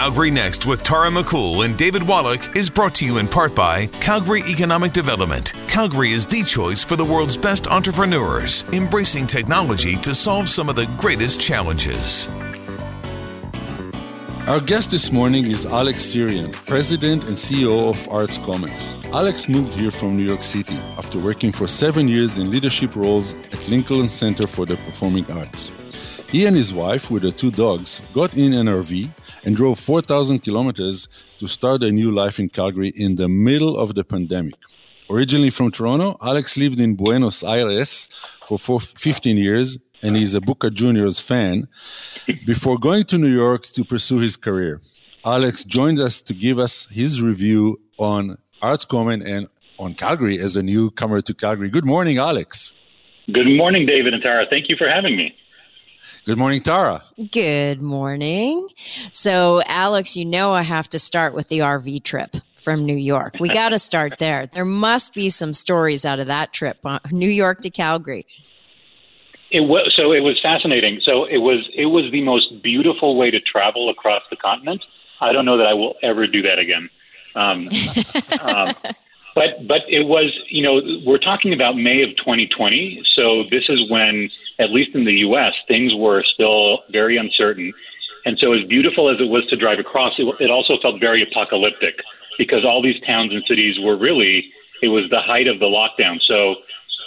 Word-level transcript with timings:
Calgary 0.00 0.30
Next 0.30 0.64
with 0.64 0.82
Tara 0.82 1.10
McCool 1.10 1.66
and 1.66 1.76
David 1.76 2.02
Wallach 2.02 2.56
is 2.56 2.70
brought 2.70 2.94
to 2.94 3.04
you 3.04 3.18
in 3.18 3.28
part 3.28 3.54
by 3.54 3.84
Calgary 4.00 4.42
Economic 4.48 4.92
Development. 4.92 5.52
Calgary 5.68 6.12
is 6.12 6.26
the 6.26 6.42
choice 6.42 6.82
for 6.82 6.96
the 6.96 7.04
world's 7.04 7.36
best 7.36 7.66
entrepreneurs, 7.66 8.64
embracing 8.72 9.26
technology 9.26 9.96
to 9.96 10.14
solve 10.14 10.48
some 10.48 10.70
of 10.70 10.74
the 10.74 10.86
greatest 10.96 11.38
challenges. 11.38 12.30
Our 14.48 14.62
guest 14.62 14.90
this 14.90 15.12
morning 15.12 15.44
is 15.44 15.66
Alex 15.66 16.02
Sarian, 16.02 16.50
President 16.66 17.24
and 17.24 17.36
CEO 17.36 17.90
of 17.90 18.08
Arts 18.08 18.38
Commons. 18.38 18.96
Alex 19.12 19.50
moved 19.50 19.74
here 19.74 19.90
from 19.90 20.16
New 20.16 20.24
York 20.24 20.42
City 20.42 20.76
after 20.96 21.18
working 21.18 21.52
for 21.52 21.66
seven 21.66 22.08
years 22.08 22.38
in 22.38 22.50
leadership 22.50 22.96
roles 22.96 23.34
at 23.52 23.68
Lincoln 23.68 24.08
Center 24.08 24.46
for 24.46 24.64
the 24.64 24.76
Performing 24.76 25.30
Arts. 25.30 25.72
He 26.30 26.46
and 26.46 26.54
his 26.54 26.72
wife, 26.72 27.10
with 27.10 27.24
their 27.24 27.32
two 27.32 27.50
dogs, 27.50 28.02
got 28.14 28.36
in 28.36 28.52
an 28.52 28.66
RV 28.66 29.10
and 29.42 29.56
drove 29.56 29.80
4,000 29.80 30.38
kilometers 30.38 31.08
to 31.38 31.48
start 31.48 31.82
a 31.82 31.90
new 31.90 32.12
life 32.12 32.38
in 32.38 32.48
Calgary 32.48 32.90
in 32.90 33.16
the 33.16 33.28
middle 33.28 33.76
of 33.76 33.96
the 33.96 34.04
pandemic. 34.04 34.54
Originally 35.10 35.50
from 35.50 35.72
Toronto, 35.72 36.16
Alex 36.22 36.56
lived 36.56 36.78
in 36.78 36.94
Buenos 36.94 37.42
Aires 37.42 38.08
for 38.46 38.58
15 38.78 39.38
years 39.38 39.76
and 40.02 40.16
he's 40.16 40.36
a 40.36 40.40
Boca 40.40 40.70
Juniors 40.70 41.18
fan 41.18 41.66
before 42.46 42.78
going 42.78 43.02
to 43.04 43.18
New 43.18 43.34
York 43.34 43.64
to 43.64 43.84
pursue 43.84 44.18
his 44.18 44.36
career. 44.36 44.80
Alex 45.24 45.64
joined 45.64 45.98
us 45.98 46.22
to 46.22 46.32
give 46.32 46.60
us 46.60 46.86
his 46.92 47.20
review 47.20 47.80
on 47.98 48.38
Arts 48.62 48.84
Common 48.84 49.20
and 49.22 49.48
on 49.80 49.94
Calgary 49.94 50.38
as 50.38 50.54
a 50.54 50.62
newcomer 50.62 51.22
to 51.22 51.34
Calgary. 51.34 51.70
Good 51.70 51.84
morning, 51.84 52.18
Alex. 52.18 52.72
Good 53.32 53.48
morning, 53.48 53.84
David 53.84 54.14
and 54.14 54.22
Tara. 54.22 54.46
Thank 54.48 54.68
you 54.68 54.76
for 54.76 54.88
having 54.88 55.16
me. 55.16 55.34
Good 56.26 56.38
morning, 56.38 56.60
Tara. 56.60 57.02
Good 57.32 57.80
morning. 57.80 58.68
So, 59.10 59.62
Alex, 59.66 60.16
you 60.16 60.26
know 60.26 60.52
I 60.52 60.62
have 60.62 60.86
to 60.90 60.98
start 60.98 61.34
with 61.34 61.48
the 61.48 61.60
RV 61.60 62.04
trip 62.04 62.36
from 62.56 62.84
New 62.84 62.96
York. 62.96 63.36
We 63.40 63.48
got 63.48 63.70
to 63.70 63.78
start 63.90 64.18
there. 64.18 64.46
There 64.46 64.66
must 64.66 65.14
be 65.14 65.30
some 65.30 65.54
stories 65.54 66.04
out 66.04 66.20
of 66.20 66.26
that 66.26 66.52
trip, 66.52 66.84
New 67.10 67.28
York 67.28 67.60
to 67.62 67.70
Calgary. 67.70 68.26
It 69.50 69.60
was 69.60 69.92
so. 69.96 70.12
It 70.12 70.20
was 70.20 70.38
fascinating. 70.40 71.00
So 71.00 71.24
it 71.24 71.38
was. 71.38 71.68
It 71.74 71.86
was 71.86 72.10
the 72.12 72.22
most 72.22 72.62
beautiful 72.62 73.16
way 73.16 73.30
to 73.30 73.40
travel 73.40 73.88
across 73.88 74.22
the 74.30 74.36
continent. 74.36 74.84
I 75.20 75.32
don't 75.32 75.44
know 75.44 75.56
that 75.56 75.66
I 75.66 75.74
will 75.74 75.94
ever 76.02 76.26
do 76.26 76.42
that 76.42 76.58
again. 76.58 76.88
Um, 77.34 77.68
um, 78.40 78.74
but 79.40 79.66
but 79.66 79.82
it 79.88 80.06
was. 80.06 80.38
You 80.50 80.62
know, 80.62 81.00
we're 81.06 81.24
talking 81.32 81.52
about 81.54 81.76
May 81.76 82.02
of 82.02 82.10
2020. 82.16 83.02
So 83.14 83.44
this 83.44 83.64
is 83.70 83.88
when 83.90 84.30
at 84.58 84.70
least 84.70 84.94
in 84.94 85.04
the 85.04 85.14
U.S., 85.28 85.54
things 85.66 85.94
were 85.94 86.22
still 86.22 86.84
very 86.90 87.16
uncertain. 87.16 87.72
And 88.26 88.38
so, 88.38 88.52
as 88.52 88.64
beautiful 88.66 89.08
as 89.08 89.18
it 89.18 89.28
was 89.28 89.46
to 89.46 89.56
drive 89.56 89.78
across, 89.78 90.12
it, 90.18 90.26
it 90.40 90.50
also 90.50 90.78
felt 90.82 91.00
very 91.00 91.22
apocalyptic 91.22 92.00
because 92.36 92.66
all 92.66 92.82
these 92.82 93.00
towns 93.00 93.32
and 93.32 93.42
cities 93.44 93.80
were 93.80 93.96
really, 93.96 94.52
it 94.82 94.88
was 94.88 95.08
the 95.08 95.20
height 95.20 95.48
of 95.48 95.58
the 95.58 95.66
lockdown. 95.66 96.20
So, 96.20 96.56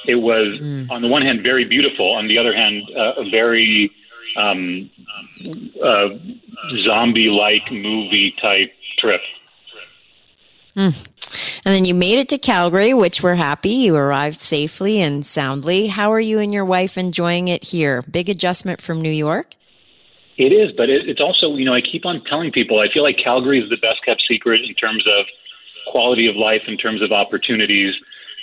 it 0.08 0.16
was, 0.16 0.60
mm. 0.60 0.90
on 0.90 1.04
the 1.04 1.08
one 1.08 1.22
hand, 1.22 1.44
very 1.44 1.66
beautiful, 1.66 2.14
on 2.14 2.28
the 2.28 2.40
other 2.40 2.54
hand, 2.54 2.82
uh, 2.98 3.14
a 3.18 3.30
very 3.30 3.92
um, 4.36 4.90
uh, 5.84 6.10
zombie 6.78 7.30
like 7.30 7.72
movie 7.72 8.34
type 8.42 8.74
trip. 8.98 9.22
Mm. 10.76 11.08
And 11.66 11.74
then 11.74 11.86
you 11.86 11.94
made 11.94 12.20
it 12.20 12.28
to 12.30 12.38
Calgary, 12.38 12.94
which 12.94 13.24
we're 13.24 13.36
happy. 13.36 13.70
You 13.70 13.96
arrived 13.96 14.38
safely 14.38 15.02
and 15.02 15.26
soundly. 15.26 15.88
How 15.88 16.12
are 16.12 16.20
you 16.20 16.40
and 16.40 16.54
your 16.54 16.66
wife 16.66 16.98
enjoying 16.98 17.48
it 17.48 17.64
here? 17.64 18.02
Big 18.02 18.30
adjustment 18.30 18.82
from 18.82 19.02
New 19.02 19.12
York? 19.12 19.56
It 20.36 20.52
is, 20.52 20.74
but 20.76 20.90
it, 20.90 21.08
it's 21.08 21.22
also, 21.22 21.56
you 21.56 21.64
know, 21.64 21.74
I 21.74 21.80
keep 21.80 22.06
on 22.06 22.22
telling 22.26 22.52
people 22.52 22.80
I 22.80 22.90
feel 22.92 23.04
like 23.04 23.18
Calgary 23.18 23.64
is 23.64 23.70
the 23.70 23.78
best 23.78 24.04
kept 24.04 24.24
secret 24.28 24.62
in 24.66 24.74
terms 24.74 25.06
of 25.08 25.26
quality 25.88 26.28
of 26.28 26.36
life, 26.36 26.64
in 26.68 26.76
terms 26.76 27.02
of 27.02 27.14
opportunities. 27.14 27.96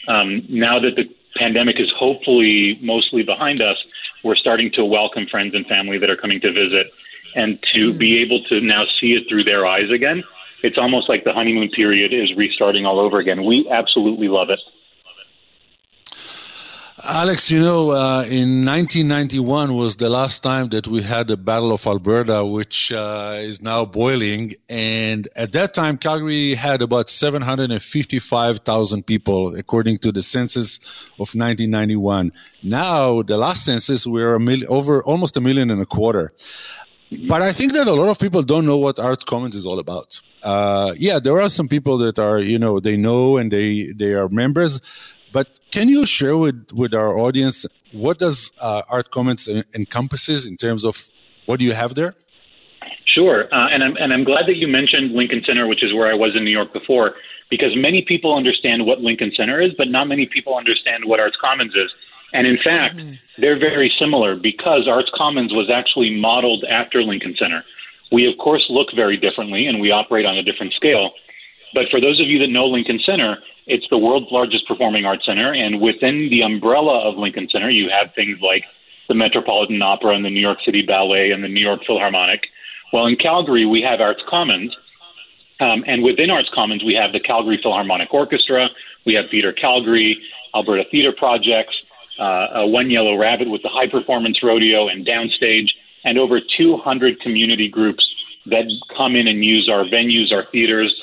Um, 0.09 0.47
now 0.49 0.79
that 0.79 0.97
the 0.97 1.11
pandemic 1.37 1.79
is 1.79 1.91
hopefully 1.95 2.79
mostly 2.81 3.23
behind 3.23 3.61
us, 3.61 3.85
we're 4.25 4.37
starting 4.37 4.71
to 4.73 4.85
welcome 4.85 5.27
friends 5.27 5.55
and 5.55 5.67
family 5.67 5.99
that 5.99 6.09
are 6.09 6.17
coming 6.17 6.41
to 6.41 6.53
visit 6.53 6.91
and 7.35 7.63
to 7.75 7.93
mm. 7.93 7.99
be 7.99 8.23
able 8.23 8.43
to 8.45 8.61
now 8.61 8.85
see 8.99 9.13
it 9.13 9.29
through 9.29 9.45
their 9.45 9.67
eyes 9.67 9.91
again 9.91 10.25
it's 10.63 10.79
almost 10.79 11.09
like 11.09 11.25
the 11.25 11.33
honeymoon 11.33 11.71
period 11.71 12.13
is 12.13 12.35
restarting 12.37 12.87
all 12.87 12.99
over 12.99 13.19
again. 13.19 13.45
We 13.45 13.69
absolutely 13.71 14.29
love 14.29 14.51
it. 14.51 14.61
Alex, 17.09 17.51
you 17.51 17.61
know, 17.61 17.91
uh, 17.93 18.25
in 18.29 18.65
1991 18.67 19.75
was 19.75 19.97
the 19.97 20.11
last 20.11 20.43
time 20.43 20.69
that 20.69 20.87
we 20.87 21.01
had 21.01 21.29
the 21.29 21.37
Battle 21.37 21.73
of 21.73 21.87
Alberta, 21.87 22.45
which 22.45 22.93
uh, 22.93 23.39
is 23.39 23.63
now 23.63 23.87
boiling. 23.87 24.53
And 24.69 25.27
at 25.35 25.53
that 25.53 25.73
time, 25.73 25.97
Calgary 25.97 26.55
had 26.55 26.83
about 26.83 27.09
755,000 27.09 29.07
people, 29.07 29.57
according 29.57 29.99
to 29.99 30.13
the 30.13 30.23
census 30.23 31.09
of 31.13 31.35
1991. 31.35 32.33
Now, 32.63 33.23
the 33.23 33.39
last 33.39 33.65
census, 33.65 34.07
we're 34.07 34.35
a 34.35 34.41
mil- 34.41 34.71
over 34.71 35.03
almost 35.03 35.39
a 35.39 35.41
million 35.41 35.71
and 35.71 35.81
a 35.81 35.87
quarter. 35.87 36.33
But 37.29 37.43
I 37.43 37.51
think 37.53 37.73
that 37.73 37.89
a 37.89 37.93
lot 37.93 38.09
of 38.09 38.21
people 38.21 38.43
don't 38.43 38.65
know 38.65 38.77
what 38.77 39.01
Arts 39.01 39.25
Commons 39.25 39.57
is 39.57 39.67
all 39.67 39.81
about. 39.81 40.21
Uh, 40.45 40.95
yeah, 40.97 41.19
there 41.19 41.41
are 41.41 41.49
some 41.49 41.67
people 41.67 41.99
that 41.99 42.19
are, 42.21 42.39
you 42.39 42.59
know, 42.59 42.79
they 42.79 42.97
know 42.97 43.37
and 43.37 43.51
they 43.51 43.93
they 43.97 44.15
are 44.15 44.29
members. 44.29 44.81
But 45.33 45.59
can 45.73 45.89
you 45.89 46.07
share 46.07 46.37
with 46.37 46.71
with 46.73 46.95
our 46.95 47.19
audience 47.19 47.67
what 47.93 48.19
does 48.21 48.53
uh, 48.61 48.83
Art 48.89 49.11
Commons 49.11 49.49
encompasses 49.75 50.47
in 50.47 50.57
terms 50.57 50.85
of 50.85 51.11
what 51.47 51.59
do 51.59 51.65
you 51.65 51.73
have 51.73 51.97
there? 51.97 52.15
Sure, 53.07 53.53
uh, 53.53 53.69
and 53.69 53.83
I'm 53.83 53.97
and 53.97 54.13
I'm 54.13 54.23
glad 54.23 54.47
that 54.47 54.57
you 54.57 54.69
mentioned 54.69 55.11
Lincoln 55.11 55.43
Center, 55.45 55.67
which 55.67 55.83
is 55.83 55.93
where 55.93 56.09
I 56.09 56.15
was 56.15 56.37
in 56.37 56.45
New 56.45 56.53
York 56.53 56.73
before, 56.73 57.17
because 57.51 57.75
many 57.75 58.03
people 58.03 58.37
understand 58.37 58.87
what 58.87 59.01
Lincoln 59.01 59.33
Center 59.37 59.61
is, 59.61 59.73
but 59.77 59.89
not 59.89 60.07
many 60.07 60.27
people 60.27 60.57
understand 60.57 61.05
what 61.05 61.19
Arts 61.19 61.37
Commons 61.41 61.75
is. 61.75 61.91
And 62.33 62.47
in 62.47 62.59
fact, 62.59 62.97
mm-hmm. 62.97 63.15
they're 63.39 63.59
very 63.59 63.93
similar 63.99 64.37
because 64.37 64.87
Arts 64.89 65.11
Commons 65.15 65.53
was 65.53 65.71
actually 65.71 66.11
modeled 66.19 66.65
after 66.65 67.03
Lincoln 67.03 67.35
Center. 67.37 67.65
We, 68.13 68.27
of 68.27 68.39
course, 68.39 68.67
look 68.69 68.89
very 68.95 69.17
differently 69.17 69.67
and 69.67 69.81
we 69.81 69.91
operate 69.91 70.27
on 70.27 70.37
a 70.37 70.43
different 70.43 70.73
scale. 70.75 71.13
But 71.75 71.89
for 71.91 72.01
those 72.01 72.21
of 72.21 72.27
you 72.27 72.39
that 72.41 72.49
know 72.49 72.67
Lincoln 72.67 73.01
Center, 73.05 73.39
it's 73.67 73.87
the 73.89 73.99
world's 73.99 74.31
largest 74.33 74.67
performing 74.67 75.05
arts 75.05 75.27
center. 75.27 75.53
And 75.53 75.81
within 75.81 76.29
the 76.29 76.43
umbrella 76.43 77.09
of 77.09 77.17
Lincoln 77.17 77.49
Center, 77.49 77.71
you 77.71 77.89
have 77.91 78.15
things 78.15 78.41
like 78.41 78.65
the 79.09 79.15
Metropolitan 79.15 79.81
Opera 79.81 80.15
and 80.15 80.25
the 80.25 80.31
New 80.31 80.41
York 80.41 80.59
City 80.65 80.83
Ballet 80.83 81.31
and 81.31 81.43
the 81.43 81.49
New 81.49 81.61
York 81.61 81.85
Philharmonic. 81.87 82.47
Well, 82.93 83.07
in 83.07 83.17
Calgary, 83.17 83.67
we 83.67 83.83
have 83.83 84.01
Arts 84.01 84.23
Commons. 84.29 84.77
Um, 85.61 85.85
and 85.87 86.03
within 86.03 86.31
Arts 86.31 86.49
Commons, 86.53 86.83
we 86.83 86.95
have 86.95 87.13
the 87.13 87.21
Calgary 87.21 87.59
Philharmonic 87.59 88.13
Orchestra, 88.13 88.71
we 89.05 89.15
have 89.15 89.29
Theatre 89.31 89.53
Calgary, 89.53 90.21
Alberta 90.55 90.85
Theatre 90.91 91.13
Projects, 91.13 91.83
uh, 92.23 92.67
One 92.67 92.91
Yellow 92.91 93.17
Rabbit 93.17 93.49
with 93.49 93.63
the 93.63 93.69
high 93.69 93.89
performance 93.89 94.43
rodeo 94.43 94.89
and 94.89 95.07
downstage, 95.07 95.71
and 96.05 96.19
over 96.19 96.41
200 96.41 97.21
community 97.21 97.69
groups 97.69 98.25
that 98.47 98.71
come 98.97 99.17
in 99.17 99.27
and 99.29 99.45
use 99.45 99.69
our 99.69 99.85
venues, 99.85 100.33
our 100.33 100.45
theaters. 100.45 101.01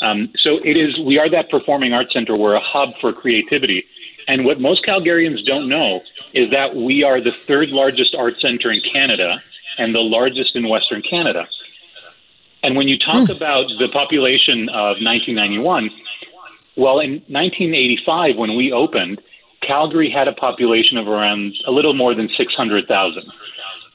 Um, 0.00 0.32
so 0.38 0.58
it 0.58 0.76
is. 0.76 0.98
We 0.98 1.18
are 1.18 1.28
that 1.30 1.48
performing 1.50 1.92
arts 1.92 2.12
center. 2.12 2.34
We're 2.34 2.54
a 2.54 2.60
hub 2.60 2.98
for 3.00 3.12
creativity. 3.12 3.86
And 4.26 4.44
what 4.44 4.60
most 4.60 4.84
Calgarians 4.84 5.44
don't 5.44 5.68
know 5.68 6.02
is 6.32 6.50
that 6.50 6.74
we 6.74 7.02
are 7.02 7.20
the 7.20 7.32
third 7.32 7.70
largest 7.70 8.14
art 8.14 8.40
center 8.40 8.70
in 8.70 8.80
Canada 8.80 9.42
and 9.78 9.94
the 9.94 10.00
largest 10.00 10.54
in 10.56 10.68
Western 10.68 11.02
Canada. 11.02 11.48
And 12.62 12.76
when 12.76 12.88
you 12.88 12.98
talk 12.98 13.28
mm. 13.28 13.36
about 13.36 13.68
the 13.78 13.88
population 13.88 14.68
of 14.68 15.02
1991, 15.02 15.90
well, 16.76 17.00
in 17.00 17.12
1985, 17.28 18.36
when 18.36 18.54
we 18.54 18.72
opened, 18.72 19.20
Calgary 19.62 20.10
had 20.10 20.28
a 20.28 20.32
population 20.32 20.98
of 20.98 21.08
around 21.08 21.54
a 21.66 21.70
little 21.70 21.94
more 21.94 22.14
than 22.14 22.28
600,000. 22.28 23.32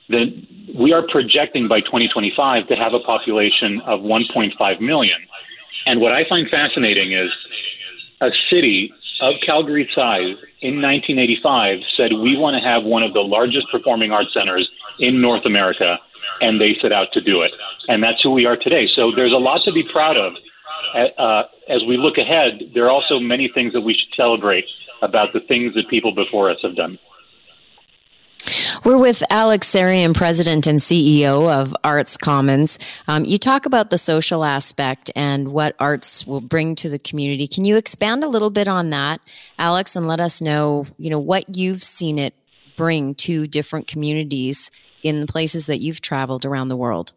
Then 0.09 0.47
we 0.73 0.93
are 0.93 1.01
projecting 1.01 1.67
by 1.67 1.81
2025 1.81 2.67
to 2.67 2.75
have 2.75 2.93
a 2.93 2.99
population 2.99 3.81
of 3.81 4.01
1.5 4.01 4.81
million. 4.81 5.19
And 5.85 6.01
what 6.01 6.13
I 6.13 6.27
find 6.27 6.49
fascinating 6.49 7.11
is 7.11 7.31
a 8.21 8.31
city 8.49 8.93
of 9.21 9.39
Calgary 9.41 9.89
size 9.93 10.37
in 10.61 10.81
1985 10.81 11.79
said 11.95 12.13
we 12.13 12.37
want 12.37 12.55
to 12.55 12.61
have 12.61 12.83
one 12.83 13.03
of 13.03 13.13
the 13.13 13.21
largest 13.21 13.69
performing 13.69 14.11
arts 14.11 14.33
centers 14.33 14.69
in 14.99 15.21
North 15.21 15.45
America, 15.45 15.99
and 16.41 16.59
they 16.59 16.75
set 16.81 16.91
out 16.91 17.11
to 17.13 17.21
do 17.21 17.41
it. 17.41 17.51
And 17.89 18.01
that's 18.03 18.21
who 18.21 18.31
we 18.31 18.45
are 18.45 18.57
today. 18.57 18.87
So 18.87 19.11
there's 19.11 19.33
a 19.33 19.37
lot 19.37 19.63
to 19.63 19.71
be 19.71 19.83
proud 19.83 20.17
of 20.17 20.35
uh, 21.17 21.43
as 21.69 21.83
we 21.83 21.97
look 21.97 22.17
ahead, 22.17 22.71
there 22.73 22.85
are 22.85 22.91
also 22.91 23.19
many 23.19 23.47
things 23.47 23.73
that 23.73 23.81
we 23.81 23.93
should 23.93 24.13
celebrate 24.15 24.69
about 25.01 25.33
the 25.33 25.39
things 25.39 25.73
that 25.75 25.87
people 25.87 26.11
before 26.11 26.49
us 26.49 26.59
have 26.61 26.75
done. 26.75 26.97
We're 28.85 28.99
with 28.99 29.23
Alex 29.29 29.69
Sarian, 29.69 30.13
President 30.13 30.67
and 30.67 30.79
CEO 30.79 31.51
of 31.51 31.75
Arts 31.83 32.15
Commons. 32.15 32.79
Um, 33.07 33.25
you 33.25 33.37
talk 33.37 33.65
about 33.65 33.89
the 33.89 33.97
social 33.97 34.45
aspect 34.45 35.11
and 35.15 35.49
what 35.49 35.75
arts 35.79 36.25
will 36.25 36.39
bring 36.39 36.75
to 36.75 36.89
the 36.89 36.99
community. 36.99 37.47
Can 37.47 37.65
you 37.65 37.75
expand 37.75 38.23
a 38.23 38.29
little 38.29 38.49
bit 38.49 38.67
on 38.67 38.91
that, 38.91 39.19
Alex, 39.59 39.95
and 39.95 40.07
let 40.07 40.19
us 40.19 40.41
know, 40.41 40.85
you 40.97 41.09
know, 41.09 41.19
what 41.19 41.57
you've 41.57 41.83
seen 41.83 42.17
it 42.17 42.33
bring 42.77 43.15
to 43.15 43.47
different 43.47 43.87
communities 43.87 44.71
in 45.03 45.19
the 45.19 45.27
places 45.27 45.65
that 45.65 45.79
you've 45.79 45.99
traveled 45.99 46.45
around 46.45 46.69
the 46.69 46.77
world? 46.77 47.11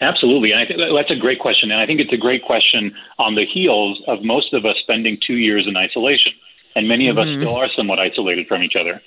Absolutely. 0.00 0.52
And 0.52 0.60
I 0.60 0.66
think 0.66 0.80
that's 0.94 1.10
a 1.10 1.16
great 1.16 1.40
question. 1.40 1.70
And 1.70 1.80
I 1.80 1.86
think 1.86 2.00
it's 2.00 2.12
a 2.12 2.18
great 2.18 2.44
question 2.44 2.94
on 3.18 3.34
the 3.34 3.44
heels 3.44 4.00
of 4.06 4.22
most 4.22 4.54
of 4.54 4.64
us 4.64 4.76
spending 4.78 5.18
two 5.24 5.36
years 5.36 5.66
in 5.66 5.76
isolation. 5.76 6.32
And 6.76 6.86
many 6.86 7.08
of 7.08 7.16
mm-hmm. 7.16 7.40
us 7.40 7.42
still 7.42 7.56
are 7.56 7.68
somewhat 7.70 7.98
isolated 7.98 8.46
from 8.46 8.62
each 8.62 8.76
other. 8.76 9.02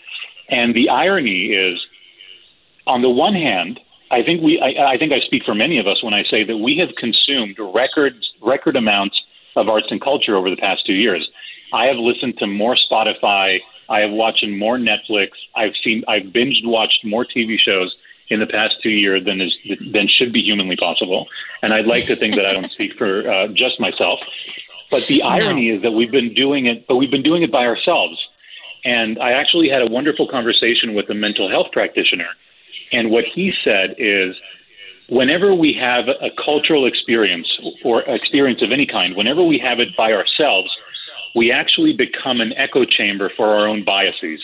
And 0.49 0.73
the 0.73 0.89
irony 0.89 1.53
is, 1.53 1.85
on 2.85 3.01
the 3.01 3.09
one 3.09 3.33
hand, 3.33 3.79
I 4.09 4.23
think 4.23 4.41
we, 4.41 4.59
I, 4.59 4.93
I 4.93 4.97
think 4.97 5.13
I 5.13 5.21
speak 5.21 5.43
for 5.45 5.55
many 5.55 5.79
of 5.79 5.88
us 5.88 6.03
when 6.03 6.13
I 6.13 6.23
say 6.23 6.43
that 6.43 6.57
we 6.57 6.77
have 6.77 6.89
consumed 6.95 7.57
record, 7.57 8.15
record 8.41 8.75
amounts 8.75 9.21
of 9.55 9.69
arts 9.69 9.88
and 9.89 10.01
culture 10.01 10.35
over 10.35 10.49
the 10.49 10.57
past 10.57 10.85
two 10.85 10.93
years. 10.93 11.29
I 11.71 11.85
have 11.85 11.97
listened 11.97 12.38
to 12.39 12.47
more 12.47 12.75
Spotify. 12.75 13.61
I 13.88 13.99
have 14.01 14.11
watched 14.11 14.45
more 14.45 14.77
Netflix. 14.77 15.29
I've 15.55 15.75
seen, 15.81 16.03
I've 16.09 16.23
binged 16.23 16.65
watched 16.65 17.05
more 17.05 17.25
TV 17.25 17.57
shows 17.57 17.95
in 18.31 18.39
the 18.39 18.48
past 18.48 18.75
two 18.81 18.89
years 18.89 19.24
than 19.25 19.42
is 19.42 19.56
than 19.92 20.07
should 20.07 20.31
be 20.31 20.42
humanly 20.42 20.78
possible. 20.78 21.28
And 21.62 21.74
I'd 21.74 21.86
like 21.86 22.06
to 22.06 22.16
think 22.16 22.36
that 22.36 22.45
I 22.45 22.54
don't 22.54 22.72
speak 22.72 22.98
for 22.98 23.30
uh, 23.30 23.48
just 23.50 23.80
myself. 23.80 24.19
But 24.89 25.06
the 25.07 25.22
irony 25.22 25.69
no. 25.69 25.75
is 25.75 25.81
that 25.83 25.92
we've 25.92 26.12
been 26.12 26.33
doing 26.33 26.66
it, 26.66 26.88
but 26.88 26.95
we've 26.95 27.12
been 27.12 27.24
doing 27.24 27.44
it 27.44 27.51
by 27.51 27.66
ourselves. 27.66 28.18
And 28.83 29.19
I 29.19 29.33
actually 29.33 29.69
had 29.69 29.81
a 29.81 29.86
wonderful 29.86 30.28
conversation 30.28 30.95
with 30.95 31.10
a 31.10 31.13
mental 31.13 31.50
health 31.50 31.72
practitioner. 31.72 32.30
And 32.92 33.12
what 33.12 33.25
he 33.25 33.54
said 33.63 33.95
is, 33.98 34.36
whenever 35.07 35.54
we 35.54 35.74
have 35.74 36.07
a 36.07 36.31
cultural 36.38 36.86
experience 36.86 37.50
or 37.84 38.01
experience 38.04 38.62
of 38.62 38.72
any 38.72 38.86
kind, 38.86 39.16
whenever 39.16 39.44
we 39.44 39.60
have 39.60 39.80
it 39.80 39.95
by 39.95 40.13
ourselves, 40.13 40.75
we 41.36 41.51
actually 41.51 41.94
become 41.94 42.42
an 42.42 42.54
echo 42.54 42.86
chamber 42.86 43.30
for 43.30 43.48
our 43.56 43.68
own 43.68 43.84
biases. 43.84 44.42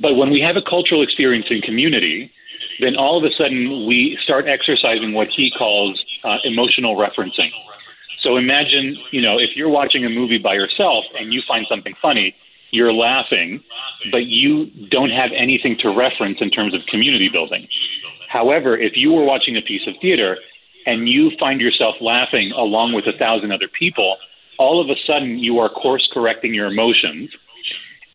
But 0.00 0.14
when 0.14 0.30
we 0.30 0.40
have 0.40 0.56
a 0.56 0.62
cultural 0.62 1.02
experience 1.02 1.46
in 1.50 1.60
community, 1.60 2.32
then 2.80 2.96
all 2.96 3.18
of 3.18 3.30
a 3.30 3.34
sudden 3.34 3.86
we 3.86 4.16
start 4.22 4.46
exercising 4.46 5.12
what 5.12 5.28
he 5.28 5.50
calls 5.50 6.02
uh, 6.24 6.38
emotional 6.44 6.96
referencing. 6.96 7.52
So 8.20 8.36
imagine, 8.36 8.96
you 9.10 9.22
know, 9.22 9.38
if 9.38 9.56
you're 9.56 9.68
watching 9.68 10.04
a 10.04 10.10
movie 10.10 10.38
by 10.38 10.54
yourself 10.54 11.04
and 11.18 11.32
you 11.32 11.42
find 11.42 11.66
something 11.66 11.94
funny, 12.00 12.34
you're 12.70 12.92
laughing, 12.92 13.62
but 14.10 14.26
you 14.26 14.66
don't 14.66 15.10
have 15.10 15.32
anything 15.32 15.76
to 15.78 15.90
reference 15.90 16.40
in 16.40 16.50
terms 16.50 16.74
of 16.74 16.86
community 16.86 17.28
building. 17.28 17.68
However, 18.28 18.76
if 18.76 18.96
you 18.96 19.12
were 19.12 19.24
watching 19.24 19.56
a 19.56 19.62
piece 19.62 19.86
of 19.86 19.96
theater 20.00 20.38
and 20.86 21.08
you 21.08 21.32
find 21.38 21.60
yourself 21.60 21.96
laughing 22.00 22.52
along 22.52 22.92
with 22.92 23.06
a 23.06 23.12
thousand 23.12 23.52
other 23.52 23.68
people, 23.68 24.16
all 24.58 24.80
of 24.80 24.88
a 24.88 24.96
sudden 25.06 25.38
you 25.38 25.58
are 25.58 25.68
course 25.68 26.08
correcting 26.12 26.54
your 26.54 26.66
emotions 26.66 27.30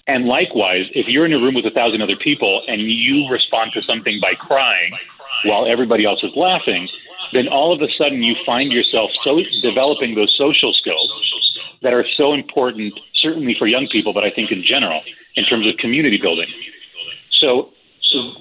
and 0.07 0.25
likewise, 0.25 0.85
if 0.93 1.07
you're 1.07 1.25
in 1.25 1.33
a 1.33 1.39
room 1.39 1.55
with 1.55 1.65
a 1.65 1.71
thousand 1.71 2.01
other 2.01 2.15
people 2.15 2.63
and 2.67 2.81
you 2.81 3.27
respond 3.29 3.71
to 3.73 3.81
something 3.81 4.19
by 4.19 4.35
crying 4.35 4.93
while 5.43 5.65
everybody 5.65 6.05
else 6.05 6.23
is 6.23 6.35
laughing, 6.35 6.87
then 7.31 7.47
all 7.47 7.73
of 7.73 7.81
a 7.81 7.91
sudden 7.97 8.21
you 8.21 8.35
find 8.45 8.71
yourself 8.71 9.11
so 9.23 9.41
developing 9.61 10.13
those 10.13 10.33
social 10.37 10.73
skills 10.73 11.59
that 11.81 11.93
are 11.93 12.05
so 12.15 12.33
important, 12.33 12.99
certainly 13.15 13.55
for 13.57 13.65
young 13.65 13.87
people, 13.87 14.13
but 14.13 14.23
I 14.23 14.29
think 14.29 14.51
in 14.51 14.61
general, 14.61 15.01
in 15.35 15.43
terms 15.43 15.65
of 15.65 15.77
community 15.77 16.17
building. 16.17 16.49
So, 17.31 17.71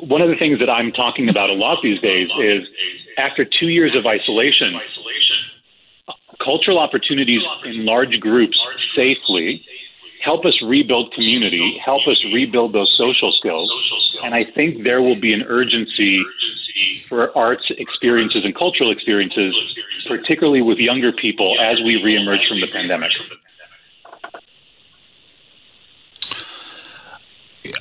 one 0.00 0.20
of 0.20 0.28
the 0.28 0.36
things 0.36 0.58
that 0.58 0.68
I'm 0.68 0.92
talking 0.92 1.30
about 1.30 1.48
a 1.48 1.54
lot 1.54 1.80
these 1.80 2.00
days 2.00 2.30
is 2.38 2.68
after 3.16 3.44
two 3.44 3.68
years 3.68 3.94
of 3.96 4.06
isolation, 4.06 4.78
cultural 6.38 6.78
opportunities 6.78 7.42
in 7.64 7.86
large 7.86 8.20
groups 8.20 8.62
safely 8.94 9.64
help 10.24 10.46
us 10.46 10.60
rebuild 10.62 11.12
community, 11.12 11.76
help 11.78 12.06
us 12.08 12.24
rebuild 12.24 12.72
those 12.72 12.90
social 12.96 13.30
skills. 13.32 14.16
And 14.24 14.34
I 14.34 14.44
think 14.44 14.82
there 14.82 15.02
will 15.02 15.16
be 15.16 15.34
an 15.34 15.42
urgency 15.42 16.24
for 17.08 17.36
arts 17.36 17.70
experiences 17.76 18.44
and 18.44 18.54
cultural 18.54 18.90
experiences, 18.90 19.78
particularly 20.06 20.62
with 20.62 20.78
younger 20.78 21.12
people 21.12 21.60
as 21.60 21.80
we 21.80 22.02
reemerge 22.02 22.48
from 22.48 22.60
the 22.60 22.66
pandemic. 22.66 23.12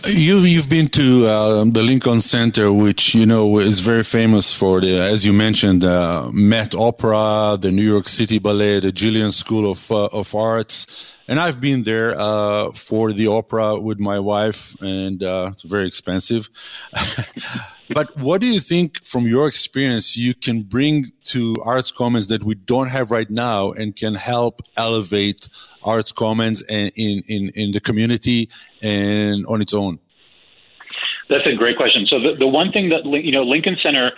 You've 0.06 0.46
you've 0.48 0.70
been 0.70 0.88
to 0.90 1.26
uh, 1.26 1.64
the 1.66 1.82
Lincoln 1.82 2.20
Center, 2.20 2.72
which 2.72 3.16
you 3.16 3.26
know 3.26 3.58
is 3.60 3.80
very 3.80 4.04
famous 4.04 4.54
for 4.54 4.80
the, 4.82 5.00
as 5.00 5.26
you 5.26 5.34
mentioned, 5.34 5.84
uh, 5.84 6.30
Met 6.32 6.74
Opera, 6.76 7.58
the 7.60 7.72
New 7.72 7.84
York 7.84 8.08
City 8.08 8.40
Ballet, 8.40 8.80
the 8.80 8.92
Juilliard 8.92 9.34
School 9.34 9.72
of 9.72 9.92
uh, 9.92 10.08
of 10.14 10.34
Arts 10.36 11.13
and 11.28 11.40
I've 11.40 11.62
been 11.62 11.84
there 11.84 12.14
uh, 12.18 12.72
for 12.72 13.14
the 13.14 13.28
opera 13.28 13.80
with 13.80 14.00
my 14.00 14.20
wife, 14.20 14.76
and 14.82 15.24
uh, 15.24 15.52
it's 15.54 15.64
very 15.64 15.88
expensive. 15.88 16.50
but 17.94 18.16
what 18.18 18.42
do 18.42 18.48
you 18.48 18.60
think, 18.60 19.04
from 19.06 19.28
your 19.28 19.48
experience, 19.48 20.18
you 20.18 20.34
can 20.34 20.64
bring 20.64 21.06
to 21.26 21.56
Arts 21.64 21.92
Commons 21.92 22.28
that 22.28 22.44
we 22.44 22.56
don't 22.56 22.90
have 22.90 23.12
right 23.12 23.30
now, 23.30 23.72
and 23.72 23.96
can 23.96 24.16
help 24.16 24.62
elevate 24.76 25.48
Arts 25.84 26.12
Commons 26.12 26.62
in 26.64 26.92
in 27.28 27.50
in 27.50 27.72
the 27.72 27.80
community 27.80 28.50
and 28.82 29.46
on 29.48 29.62
its 29.62 29.74
own? 29.74 30.00
That's 31.30 31.48
a 31.48 31.56
great 31.56 31.78
question. 31.78 32.06
So 32.08 32.20
the, 32.20 32.36
the 32.38 32.48
one 32.48 32.72
thing 32.72 32.90
that 32.90 33.06
you 33.06 33.32
know, 33.32 33.44
Lincoln 33.44 33.78
Center, 33.82 34.12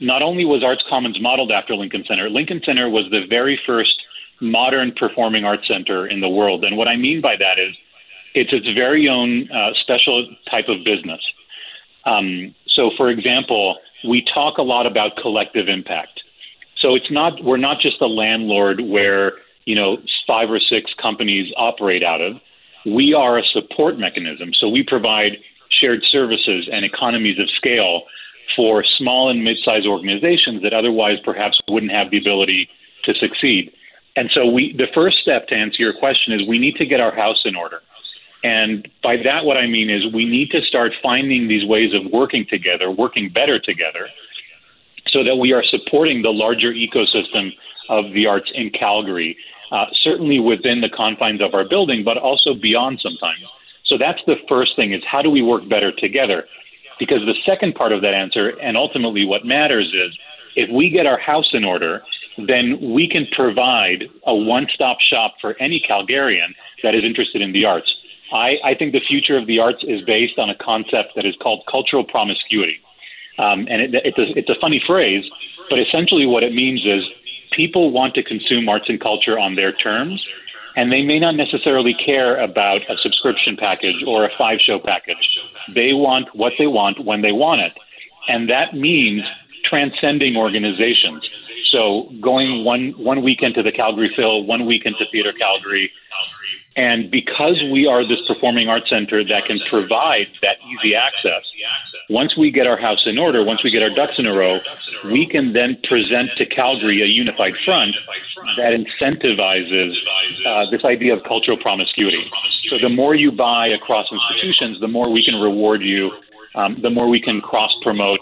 not 0.00 0.22
only 0.22 0.44
was 0.44 0.62
Arts 0.62 0.82
Commons 0.88 1.20
modeled 1.20 1.50
after 1.50 1.74
Lincoln 1.74 2.04
Center, 2.06 2.30
Lincoln 2.30 2.60
Center 2.64 2.88
was 2.88 3.10
the 3.10 3.26
very 3.28 3.60
first 3.66 3.94
modern 4.42 4.92
performing 4.92 5.44
arts 5.44 5.66
center 5.68 6.06
in 6.06 6.20
the 6.20 6.28
world. 6.28 6.64
And 6.64 6.76
what 6.76 6.88
I 6.88 6.96
mean 6.96 7.20
by 7.20 7.36
that 7.36 7.58
is 7.58 7.74
it's 8.34 8.52
its 8.52 8.66
very 8.74 9.08
own 9.08 9.50
uh, 9.50 9.70
special 9.80 10.26
type 10.50 10.68
of 10.68 10.84
business. 10.84 11.20
Um, 12.04 12.54
so, 12.66 12.90
for 12.96 13.08
example, 13.10 13.78
we 14.04 14.24
talk 14.34 14.58
a 14.58 14.62
lot 14.62 14.86
about 14.86 15.16
collective 15.16 15.68
impact. 15.68 16.24
So 16.80 16.96
it's 16.96 17.10
not 17.10 17.42
we're 17.44 17.58
not 17.58 17.80
just 17.80 18.00
a 18.00 18.06
landlord 18.06 18.80
where 18.80 19.34
you 19.64 19.76
know 19.76 19.98
five 20.26 20.50
or 20.50 20.58
six 20.58 20.92
companies 21.00 21.52
operate 21.56 22.02
out 22.02 22.20
of. 22.20 22.40
We 22.84 23.14
are 23.14 23.38
a 23.38 23.44
support 23.44 23.98
mechanism. 23.98 24.52
So 24.54 24.68
we 24.68 24.82
provide 24.82 25.38
shared 25.70 26.02
services 26.10 26.68
and 26.70 26.84
economies 26.84 27.38
of 27.38 27.48
scale 27.50 28.02
for 28.56 28.84
small 28.84 29.30
and 29.30 29.44
mid-sized 29.44 29.86
organizations 29.86 30.62
that 30.62 30.74
otherwise 30.74 31.18
perhaps 31.24 31.56
wouldn't 31.70 31.92
have 31.92 32.10
the 32.10 32.18
ability 32.18 32.68
to 33.04 33.14
succeed. 33.14 33.72
And 34.16 34.30
so 34.32 34.46
we, 34.46 34.72
the 34.76 34.88
first 34.94 35.18
step 35.18 35.48
to 35.48 35.54
answer 35.54 35.82
your 35.82 35.94
question 35.94 36.32
is 36.34 36.46
we 36.46 36.58
need 36.58 36.76
to 36.76 36.86
get 36.86 37.00
our 37.00 37.14
house 37.14 37.42
in 37.44 37.56
order. 37.56 37.82
And 38.44 38.88
by 39.02 39.18
that, 39.18 39.44
what 39.44 39.56
I 39.56 39.66
mean 39.66 39.88
is 39.88 40.12
we 40.12 40.26
need 40.26 40.50
to 40.50 40.60
start 40.62 40.92
finding 41.02 41.48
these 41.48 41.64
ways 41.64 41.94
of 41.94 42.10
working 42.12 42.44
together, 42.46 42.90
working 42.90 43.28
better 43.28 43.58
together, 43.58 44.08
so 45.08 45.22
that 45.24 45.36
we 45.36 45.52
are 45.52 45.62
supporting 45.62 46.22
the 46.22 46.32
larger 46.32 46.72
ecosystem 46.72 47.54
of 47.88 48.12
the 48.12 48.26
arts 48.26 48.50
in 48.54 48.70
Calgary, 48.70 49.36
uh, 49.70 49.86
certainly 50.02 50.40
within 50.40 50.80
the 50.80 50.88
confines 50.88 51.40
of 51.40 51.54
our 51.54 51.64
building, 51.64 52.02
but 52.04 52.18
also 52.18 52.54
beyond 52.54 53.00
sometimes. 53.00 53.44
So 53.84 53.96
that's 53.96 54.20
the 54.26 54.36
first 54.48 54.76
thing 54.76 54.92
is 54.92 55.04
how 55.04 55.22
do 55.22 55.30
we 55.30 55.42
work 55.42 55.68
better 55.68 55.92
together? 55.92 56.46
Because 56.98 57.20
the 57.24 57.36
second 57.44 57.74
part 57.74 57.92
of 57.92 58.02
that 58.02 58.14
answer, 58.14 58.58
and 58.60 58.76
ultimately 58.76 59.24
what 59.24 59.44
matters 59.44 59.92
is 59.94 60.18
if 60.56 60.70
we 60.70 60.90
get 60.90 61.06
our 61.06 61.18
house 61.18 61.50
in 61.52 61.64
order, 61.64 62.02
then 62.38 62.92
we 62.92 63.08
can 63.08 63.26
provide 63.26 64.08
a 64.24 64.34
one 64.34 64.68
stop 64.72 65.00
shop 65.00 65.34
for 65.40 65.56
any 65.60 65.80
Calgarian 65.80 66.54
that 66.82 66.94
is 66.94 67.04
interested 67.04 67.42
in 67.42 67.52
the 67.52 67.64
arts. 67.64 67.94
I, 68.32 68.58
I, 68.64 68.74
think 68.74 68.92
the 68.92 69.00
future 69.00 69.36
of 69.36 69.46
the 69.46 69.58
arts 69.58 69.84
is 69.86 70.00
based 70.02 70.38
on 70.38 70.48
a 70.48 70.54
concept 70.54 71.16
that 71.16 71.26
is 71.26 71.36
called 71.36 71.64
cultural 71.70 72.02
promiscuity. 72.02 72.80
Um, 73.38 73.66
and 73.68 73.82
it, 73.82 73.94
it's, 74.06 74.18
a, 74.18 74.38
it's 74.38 74.48
a 74.48 74.54
funny 74.54 74.82
phrase, 74.86 75.28
but 75.68 75.78
essentially 75.78 76.26
what 76.26 76.42
it 76.42 76.54
means 76.54 76.84
is 76.86 77.04
people 77.50 77.90
want 77.90 78.14
to 78.14 78.22
consume 78.22 78.68
arts 78.68 78.88
and 78.88 79.00
culture 79.00 79.38
on 79.38 79.54
their 79.54 79.72
terms, 79.72 80.26
and 80.76 80.90
they 80.90 81.02
may 81.02 81.18
not 81.18 81.34
necessarily 81.34 81.92
care 81.92 82.40
about 82.40 82.90
a 82.90 82.96
subscription 82.98 83.56
package 83.56 84.02
or 84.06 84.24
a 84.24 84.30
five 84.30 84.60
show 84.60 84.78
package. 84.78 85.40
They 85.68 85.92
want 85.92 86.34
what 86.34 86.54
they 86.56 86.66
want 86.66 87.00
when 87.00 87.20
they 87.20 87.32
want 87.32 87.60
it. 87.60 87.76
And 88.28 88.48
that 88.48 88.74
means 88.74 89.24
transcending 89.72 90.36
organizations. 90.36 91.30
So 91.64 92.02
going 92.20 92.62
one 92.62 92.90
one 92.98 93.22
weekend 93.22 93.54
to 93.54 93.62
the 93.62 93.72
Calgary 93.72 94.10
Phil, 94.10 94.44
one 94.44 94.66
weekend 94.66 94.96
to 94.98 95.06
Theatre 95.06 95.32
Calgary, 95.32 95.90
and 96.76 97.10
because 97.10 97.62
we 97.62 97.86
are 97.86 98.04
this 98.04 98.20
performing 98.26 98.68
arts 98.68 98.90
center 98.90 99.24
that 99.24 99.46
can 99.46 99.58
provide 99.60 100.28
that 100.42 100.58
easy 100.70 100.94
access, 100.94 101.42
once 102.10 102.36
we 102.36 102.50
get 102.50 102.66
our 102.66 102.76
house 102.76 103.06
in 103.06 103.16
order, 103.16 103.42
once 103.42 103.62
we 103.62 103.70
get 103.70 103.82
our 103.82 103.88
ducks 103.88 104.18
in 104.18 104.26
a 104.26 104.32
row, 104.32 104.60
we 105.06 105.24
can 105.24 105.54
then 105.54 105.78
present 105.84 106.30
to 106.36 106.44
Calgary 106.44 107.00
a 107.00 107.06
unified 107.06 107.56
front 107.56 107.96
that 108.58 108.74
incentivizes 108.74 109.96
uh, 110.44 110.66
this 110.70 110.84
idea 110.84 111.14
of 111.14 111.22
cultural 111.24 111.56
promiscuity. 111.56 112.30
So 112.68 112.76
the 112.76 112.90
more 112.90 113.14
you 113.14 113.32
buy 113.32 113.68
across 113.68 114.12
institutions, 114.12 114.80
the 114.80 114.88
more 114.88 115.08
we 115.10 115.24
can 115.24 115.40
reward 115.40 115.82
you 115.82 116.12
um, 116.54 116.74
the 116.76 116.90
more 116.90 117.08
we 117.08 117.20
can 117.20 117.40
cross 117.40 117.74
promote. 117.82 118.18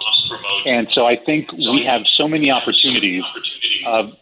And 0.66 0.88
so 0.92 1.06
I 1.06 1.16
think 1.16 1.52
we 1.52 1.84
have 1.84 2.02
so 2.16 2.28
many 2.28 2.50
opportunities 2.50 3.24
of 3.86 4.16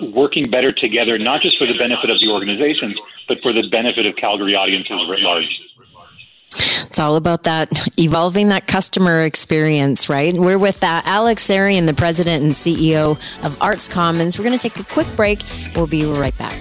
working 0.00 0.50
better 0.50 0.72
together, 0.72 1.18
not 1.18 1.42
just 1.42 1.58
for 1.58 1.66
the 1.66 1.76
benefit 1.76 2.10
of 2.10 2.18
the 2.20 2.30
organizations, 2.30 2.98
but 3.28 3.40
for 3.42 3.52
the 3.52 3.68
benefit 3.68 4.06
of 4.06 4.16
Calgary 4.16 4.54
audiences 4.54 5.08
writ 5.08 5.20
large. 5.20 5.68
It's 6.54 6.98
all 6.98 7.16
about 7.16 7.44
that 7.44 7.70
evolving 7.98 8.48
that 8.48 8.66
customer 8.66 9.22
experience, 9.22 10.10
right? 10.10 10.34
We're 10.34 10.58
with 10.58 10.84
uh, 10.84 11.00
Alex 11.04 11.46
Sarian, 11.46 11.86
the 11.86 11.94
president 11.94 12.44
and 12.44 12.52
CEO 12.52 13.12
of 13.44 13.62
Arts 13.62 13.88
Commons. 13.88 14.38
We're 14.38 14.44
going 14.44 14.58
to 14.58 14.68
take 14.68 14.78
a 14.78 14.84
quick 14.84 15.06
break. 15.16 15.40
We'll 15.74 15.86
be 15.86 16.04
right 16.04 16.36
back. 16.36 16.58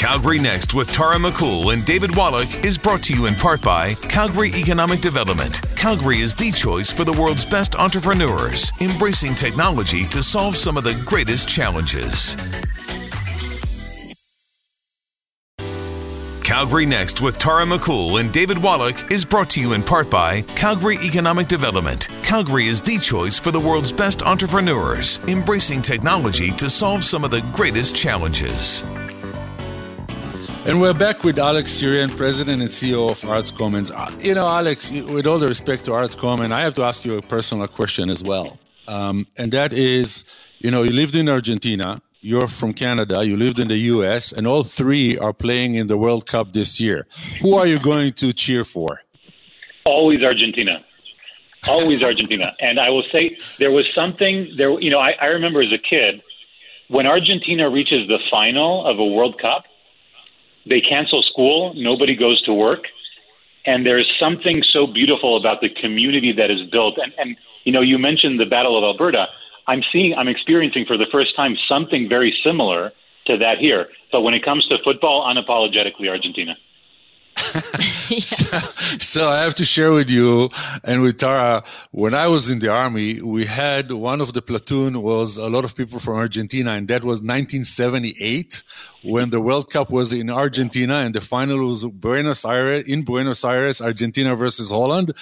Calgary 0.00 0.38
Next 0.38 0.72
with 0.72 0.90
Tara 0.90 1.16
McCool 1.16 1.74
and 1.74 1.84
David 1.84 2.16
Wallach 2.16 2.64
is 2.64 2.78
brought 2.78 3.02
to 3.02 3.12
you 3.12 3.26
in 3.26 3.34
part 3.34 3.60
by 3.60 3.92
Calgary 4.08 4.50
Economic 4.54 5.02
Development. 5.02 5.60
Calgary 5.76 6.20
is 6.20 6.34
the 6.34 6.50
choice 6.52 6.90
for 6.90 7.04
the 7.04 7.12
world's 7.12 7.44
best 7.44 7.76
entrepreneurs, 7.76 8.72
embracing 8.80 9.34
technology 9.34 10.06
to 10.06 10.22
solve 10.22 10.56
some 10.56 10.78
of 10.78 10.84
the 10.84 10.94
greatest 11.04 11.50
challenges. 11.50 12.34
Calgary 16.42 16.86
Next 16.86 17.20
with 17.20 17.36
Tara 17.36 17.66
McCool 17.66 18.20
and 18.20 18.32
David 18.32 18.56
Wallach 18.56 19.12
is 19.12 19.26
brought 19.26 19.50
to 19.50 19.60
you 19.60 19.74
in 19.74 19.82
part 19.82 20.10
by 20.10 20.40
Calgary 20.56 20.96
Economic 21.02 21.46
Development. 21.46 22.08
Calgary 22.22 22.68
is 22.68 22.80
the 22.80 22.96
choice 22.98 23.38
for 23.38 23.50
the 23.50 23.60
world's 23.60 23.92
best 23.92 24.22
entrepreneurs, 24.22 25.20
embracing 25.28 25.82
technology 25.82 26.52
to 26.52 26.70
solve 26.70 27.04
some 27.04 27.22
of 27.22 27.30
the 27.30 27.42
greatest 27.52 27.94
challenges. 27.94 28.82
And 30.66 30.78
we're 30.78 30.92
back 30.92 31.24
with 31.24 31.38
Alex 31.38 31.72
Sarian, 31.72 32.14
President 32.14 32.60
and 32.60 32.70
CEO 32.70 33.10
of 33.10 33.28
Arts 33.28 33.50
Commons. 33.50 33.90
Uh, 33.90 34.10
you 34.20 34.34
know, 34.34 34.46
Alex, 34.46 34.90
with 34.90 35.26
all 35.26 35.38
the 35.38 35.48
respect 35.48 35.86
to 35.86 35.94
Arts 35.94 36.14
Commons, 36.14 36.52
I 36.52 36.60
have 36.60 36.74
to 36.74 36.82
ask 36.82 37.02
you 37.02 37.16
a 37.16 37.22
personal 37.22 37.66
question 37.66 38.10
as 38.10 38.22
well. 38.22 38.58
Um, 38.86 39.26
and 39.38 39.50
that 39.52 39.72
is, 39.72 40.24
you 40.58 40.70
know, 40.70 40.82
you 40.82 40.92
lived 40.92 41.16
in 41.16 41.30
Argentina, 41.30 41.98
you're 42.20 42.46
from 42.46 42.74
Canada, 42.74 43.24
you 43.24 43.38
lived 43.38 43.58
in 43.58 43.68
the 43.68 43.78
US, 43.94 44.32
and 44.32 44.46
all 44.46 44.62
three 44.62 45.16
are 45.16 45.32
playing 45.32 45.76
in 45.76 45.86
the 45.86 45.96
World 45.96 46.26
Cup 46.26 46.52
this 46.52 46.78
year. 46.78 47.06
Who 47.40 47.54
are 47.54 47.66
you 47.66 47.78
going 47.80 48.12
to 48.14 48.34
cheer 48.34 48.62
for? 48.62 49.00
Always 49.86 50.22
Argentina. 50.22 50.84
Always 51.70 52.02
Argentina. 52.02 52.52
And 52.60 52.78
I 52.78 52.90
will 52.90 53.04
say 53.10 53.38
there 53.58 53.70
was 53.70 53.86
something 53.94 54.52
there, 54.58 54.78
you 54.78 54.90
know, 54.90 54.98
I, 54.98 55.16
I 55.22 55.28
remember 55.28 55.62
as 55.62 55.72
a 55.72 55.78
kid, 55.78 56.22
when 56.88 57.06
Argentina 57.06 57.70
reaches 57.70 58.06
the 58.08 58.18
final 58.30 58.84
of 58.84 58.98
a 58.98 59.06
World 59.06 59.40
Cup, 59.40 59.64
they 60.66 60.80
cancel 60.80 61.22
school, 61.22 61.72
nobody 61.74 62.14
goes 62.14 62.40
to 62.42 62.54
work, 62.54 62.84
and 63.64 63.84
there's 63.84 64.10
something 64.18 64.62
so 64.72 64.86
beautiful 64.86 65.36
about 65.36 65.60
the 65.60 65.68
community 65.68 66.32
that 66.32 66.50
is 66.50 66.62
built. 66.70 66.98
And, 66.98 67.12
and 67.18 67.36
you 67.64 67.72
know, 67.72 67.80
you 67.80 67.98
mentioned 67.98 68.40
the 68.40 68.46
Battle 68.46 68.76
of 68.76 68.84
Alberta. 68.84 69.28
I'm 69.66 69.82
seeing, 69.92 70.14
I'm 70.14 70.28
experiencing 70.28 70.86
for 70.86 70.96
the 70.96 71.06
first 71.12 71.36
time 71.36 71.56
something 71.68 72.08
very 72.08 72.36
similar 72.42 72.92
to 73.26 73.36
that 73.38 73.58
here. 73.58 73.88
But 74.10 74.22
when 74.22 74.34
it 74.34 74.44
comes 74.44 74.66
to 74.68 74.78
football, 74.82 75.26
unapologetically 75.32 76.08
Argentina. 76.08 76.56
so, 78.18 78.56
so, 78.98 79.28
I 79.28 79.44
have 79.44 79.54
to 79.56 79.64
share 79.64 79.92
with 79.92 80.10
you 80.10 80.48
and 80.82 81.00
with 81.00 81.18
Tara. 81.18 81.62
When 81.92 82.12
I 82.12 82.26
was 82.26 82.50
in 82.50 82.58
the 82.58 82.68
army, 82.68 83.22
we 83.22 83.46
had 83.46 83.92
one 83.92 84.20
of 84.20 84.32
the 84.32 84.42
platoon 84.42 85.00
was 85.00 85.36
a 85.36 85.48
lot 85.48 85.64
of 85.64 85.76
people 85.76 86.00
from 86.00 86.14
Argentina, 86.14 86.72
and 86.72 86.88
that 86.88 87.04
was 87.04 87.20
1978 87.20 88.64
when 89.04 89.30
the 89.30 89.40
World 89.40 89.70
Cup 89.70 89.90
was 89.90 90.12
in 90.12 90.28
Argentina, 90.28 90.94
and 90.94 91.14
the 91.14 91.20
final 91.20 91.64
was 91.66 91.86
Buenos 91.86 92.44
Aires 92.44 92.88
in 92.88 93.02
Buenos 93.04 93.44
Aires, 93.44 93.80
Argentina 93.80 94.34
versus 94.34 94.72
Holland. 94.72 95.12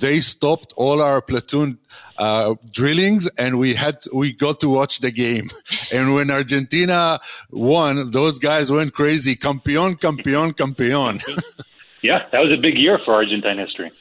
They 0.00 0.20
stopped 0.20 0.72
all 0.78 1.02
our 1.02 1.20
platoon 1.20 1.78
uh, 2.16 2.54
drillings, 2.72 3.28
and 3.36 3.58
we 3.58 3.74
had 3.74 3.98
we 4.14 4.32
got 4.32 4.60
to 4.60 4.70
watch 4.70 5.00
the 5.00 5.10
game. 5.10 5.50
and 5.92 6.14
when 6.14 6.30
Argentina 6.30 7.20
won, 7.50 8.10
those 8.10 8.38
guys 8.38 8.72
went 8.72 8.94
crazy. 8.94 9.36
Campeón, 9.36 9.98
campeón, 9.98 10.52
campeón. 10.54 11.20
yeah, 12.02 12.26
that 12.32 12.40
was 12.40 12.52
a 12.52 12.56
big 12.56 12.76
year 12.76 12.98
for 13.04 13.14
Argentine 13.14 13.58
history. 13.58 13.92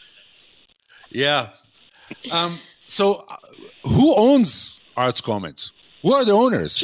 Yeah. 1.10 1.50
Um, 2.32 2.58
so, 2.86 3.24
uh, 3.30 3.38
who 3.88 4.16
owns 4.16 4.82
Arts 4.98 5.22
Commons? 5.22 5.74
Who 6.02 6.14
are 6.14 6.26
the 6.26 6.34
owners? 6.34 6.84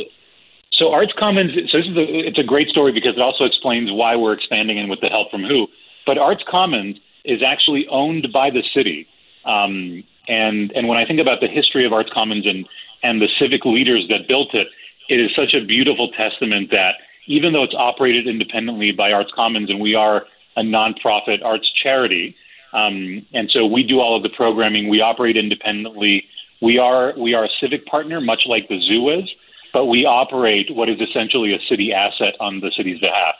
So, 0.73 0.91
Arts 0.91 1.13
Commons. 1.17 1.51
So 1.71 1.79
this 1.79 1.87
is 1.87 1.97
a, 1.97 2.27
it's 2.27 2.39
a 2.39 2.43
great 2.43 2.69
story 2.69 2.91
because 2.91 3.15
it 3.15 3.21
also 3.21 3.43
explains 3.45 3.91
why 3.91 4.15
we're 4.15 4.33
expanding 4.33 4.77
and 4.79 4.89
with 4.89 5.01
the 5.01 5.07
help 5.07 5.31
from 5.31 5.43
who. 5.43 5.67
But 6.05 6.17
Arts 6.17 6.43
Commons 6.47 6.97
is 7.25 7.41
actually 7.43 7.87
owned 7.89 8.31
by 8.31 8.49
the 8.49 8.63
city. 8.73 9.07
Um, 9.43 10.03
and 10.27 10.71
and 10.73 10.87
when 10.87 10.97
I 10.97 11.05
think 11.05 11.19
about 11.19 11.41
the 11.41 11.47
history 11.47 11.85
of 11.85 11.93
Arts 11.93 12.09
Commons 12.11 12.45
and 12.45 12.67
and 13.03 13.21
the 13.21 13.29
civic 13.39 13.65
leaders 13.65 14.07
that 14.09 14.27
built 14.27 14.53
it, 14.53 14.67
it 15.09 15.19
is 15.19 15.31
such 15.35 15.53
a 15.53 15.63
beautiful 15.63 16.09
testament 16.11 16.71
that 16.71 16.95
even 17.27 17.53
though 17.53 17.63
it's 17.63 17.75
operated 17.75 18.27
independently 18.27 18.91
by 18.91 19.11
Arts 19.11 19.31
Commons 19.35 19.69
and 19.69 19.79
we 19.79 19.95
are 19.95 20.25
a 20.57 20.61
nonprofit 20.61 21.43
arts 21.43 21.71
charity, 21.81 22.35
um, 22.73 23.25
and 23.33 23.49
so 23.49 23.65
we 23.65 23.83
do 23.83 23.99
all 23.99 24.17
of 24.17 24.23
the 24.23 24.29
programming, 24.29 24.89
we 24.89 24.99
operate 24.99 25.37
independently. 25.37 26.25
We 26.61 26.77
are 26.79 27.13
we 27.17 27.33
are 27.33 27.45
a 27.45 27.49
civic 27.61 27.85
partner, 27.85 28.19
much 28.19 28.41
like 28.45 28.67
the 28.67 28.81
zoo 28.81 29.09
is, 29.09 29.29
but 29.71 29.85
we 29.85 30.05
operate 30.05 30.75
what 30.75 30.89
is 30.89 30.99
essentially 30.99 31.53
a 31.53 31.59
city 31.69 31.93
asset 31.93 32.35
on 32.41 32.59
the 32.59 32.71
city's 32.75 32.99
behalf. 32.99 33.35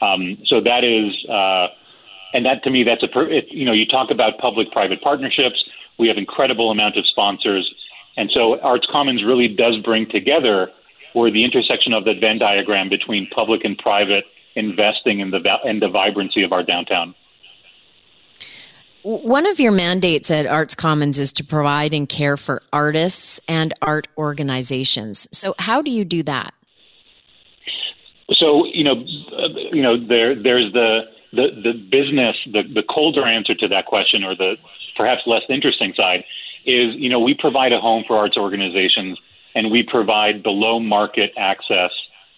Um, 0.00 0.38
so 0.44 0.60
that 0.60 0.84
is, 0.84 1.12
uh, 1.28 1.68
and 2.32 2.46
that 2.46 2.62
to 2.62 2.70
me, 2.70 2.84
that's 2.84 3.02
a 3.02 3.08
it, 3.28 3.46
you 3.50 3.64
know 3.64 3.72
you 3.72 3.86
talk 3.86 4.10
about 4.12 4.38
public-private 4.38 5.02
partnerships 5.02 5.64
we 5.98 6.08
have 6.08 6.16
incredible 6.16 6.70
amount 6.70 6.96
of 6.96 7.06
sponsors. 7.06 7.72
And 8.16 8.30
so 8.34 8.58
Arts 8.60 8.86
Commons 8.90 9.24
really 9.24 9.48
does 9.48 9.76
bring 9.78 10.08
together 10.08 10.70
where 11.12 11.30
the 11.30 11.44
intersection 11.44 11.92
of 11.92 12.04
that 12.04 12.20
Venn 12.20 12.38
diagram 12.38 12.88
between 12.88 13.26
public 13.26 13.64
and 13.64 13.76
private 13.76 14.24
investing 14.58 15.20
in 15.20 15.30
the 15.30 15.40
in 15.64 15.80
the 15.80 15.88
vibrancy 15.88 16.42
of 16.42 16.52
our 16.52 16.62
downtown. 16.62 17.14
One 19.02 19.46
of 19.46 19.60
your 19.60 19.72
mandates 19.72 20.30
at 20.30 20.46
Arts 20.46 20.74
Commons 20.74 21.18
is 21.18 21.32
to 21.34 21.44
provide 21.44 21.94
and 21.94 22.08
care 22.08 22.36
for 22.36 22.60
artists 22.72 23.40
and 23.48 23.72
art 23.80 24.08
organizations. 24.18 25.28
So 25.32 25.54
how 25.58 25.80
do 25.80 25.90
you 25.90 26.04
do 26.04 26.22
that? 26.24 26.52
So 28.34 28.66
you 28.66 28.84
know, 28.84 29.04
uh, 29.36 29.48
you 29.72 29.82
know, 29.82 29.96
there 29.96 30.34
there's 30.34 30.72
the 30.72 31.04
the 31.32 31.48
the 31.62 31.72
business, 31.72 32.36
the 32.46 32.62
the 32.62 32.82
colder 32.82 33.24
answer 33.24 33.54
to 33.54 33.68
that 33.68 33.86
question, 33.86 34.24
or 34.24 34.34
the 34.34 34.56
perhaps 34.96 35.22
less 35.26 35.42
interesting 35.48 35.94
side, 35.94 36.24
is 36.66 36.94
you 36.96 37.08
know 37.08 37.20
we 37.20 37.34
provide 37.34 37.72
a 37.72 37.80
home 37.80 38.04
for 38.06 38.18
arts 38.18 38.36
organizations, 38.36 39.18
and 39.54 39.70
we 39.70 39.82
provide 39.82 40.42
below 40.42 40.78
market 40.78 41.32
access, 41.36 41.92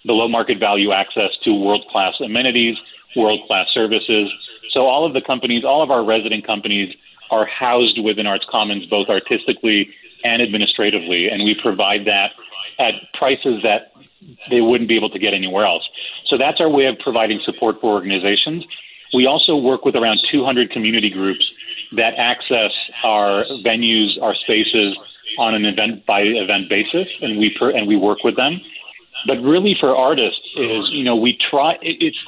below 0.04 0.28
market 0.28 0.58
value 0.58 0.92
access 0.92 1.30
to 1.42 1.54
world 1.54 1.84
class 1.90 2.14
amenities, 2.20 2.78
world 3.16 3.46
class 3.46 3.68
services. 3.72 4.32
So 4.70 4.86
all 4.86 5.04
of 5.04 5.12
the 5.12 5.20
companies, 5.20 5.64
all 5.64 5.82
of 5.82 5.90
our 5.90 6.04
resident 6.04 6.46
companies, 6.46 6.94
are 7.30 7.44
housed 7.44 7.98
within 8.02 8.26
Arts 8.26 8.46
Commons, 8.48 8.86
both 8.86 9.08
artistically 9.08 9.90
and 10.24 10.42
administratively, 10.42 11.30
and 11.30 11.44
we 11.44 11.54
provide 11.54 12.04
that 12.06 12.32
at 12.78 12.94
prices 13.14 13.62
that 13.62 13.92
they 14.48 14.60
wouldn't 14.60 14.88
be 14.88 14.96
able 14.96 15.10
to 15.10 15.18
get 15.18 15.32
anywhere 15.32 15.64
else. 15.64 15.88
So 16.26 16.36
that's 16.36 16.60
our 16.60 16.68
way 16.68 16.86
of 16.86 16.98
providing 16.98 17.40
support 17.40 17.80
for 17.80 17.92
organizations. 17.94 18.66
We 19.14 19.26
also 19.26 19.56
work 19.56 19.84
with 19.84 19.96
around 19.96 20.20
200 20.28 20.70
community 20.70 21.10
groups 21.10 21.50
that 21.92 22.14
access 22.14 22.72
our 23.02 23.44
venues, 23.44 24.20
our 24.22 24.34
spaces 24.34 24.96
on 25.38 25.54
an 25.54 25.64
event 25.64 26.06
by 26.06 26.22
event 26.22 26.68
basis, 26.68 27.08
and 27.22 27.38
we 27.38 27.50
per, 27.50 27.70
and 27.70 27.86
we 27.86 27.96
work 27.96 28.22
with 28.24 28.36
them. 28.36 28.60
But 29.26 29.40
really, 29.42 29.76
for 29.78 29.94
artists, 29.96 30.48
is 30.56 30.90
you 30.90 31.04
know 31.04 31.16
we 31.16 31.36
try. 31.50 31.78
It, 31.82 31.98
it's 32.00 32.24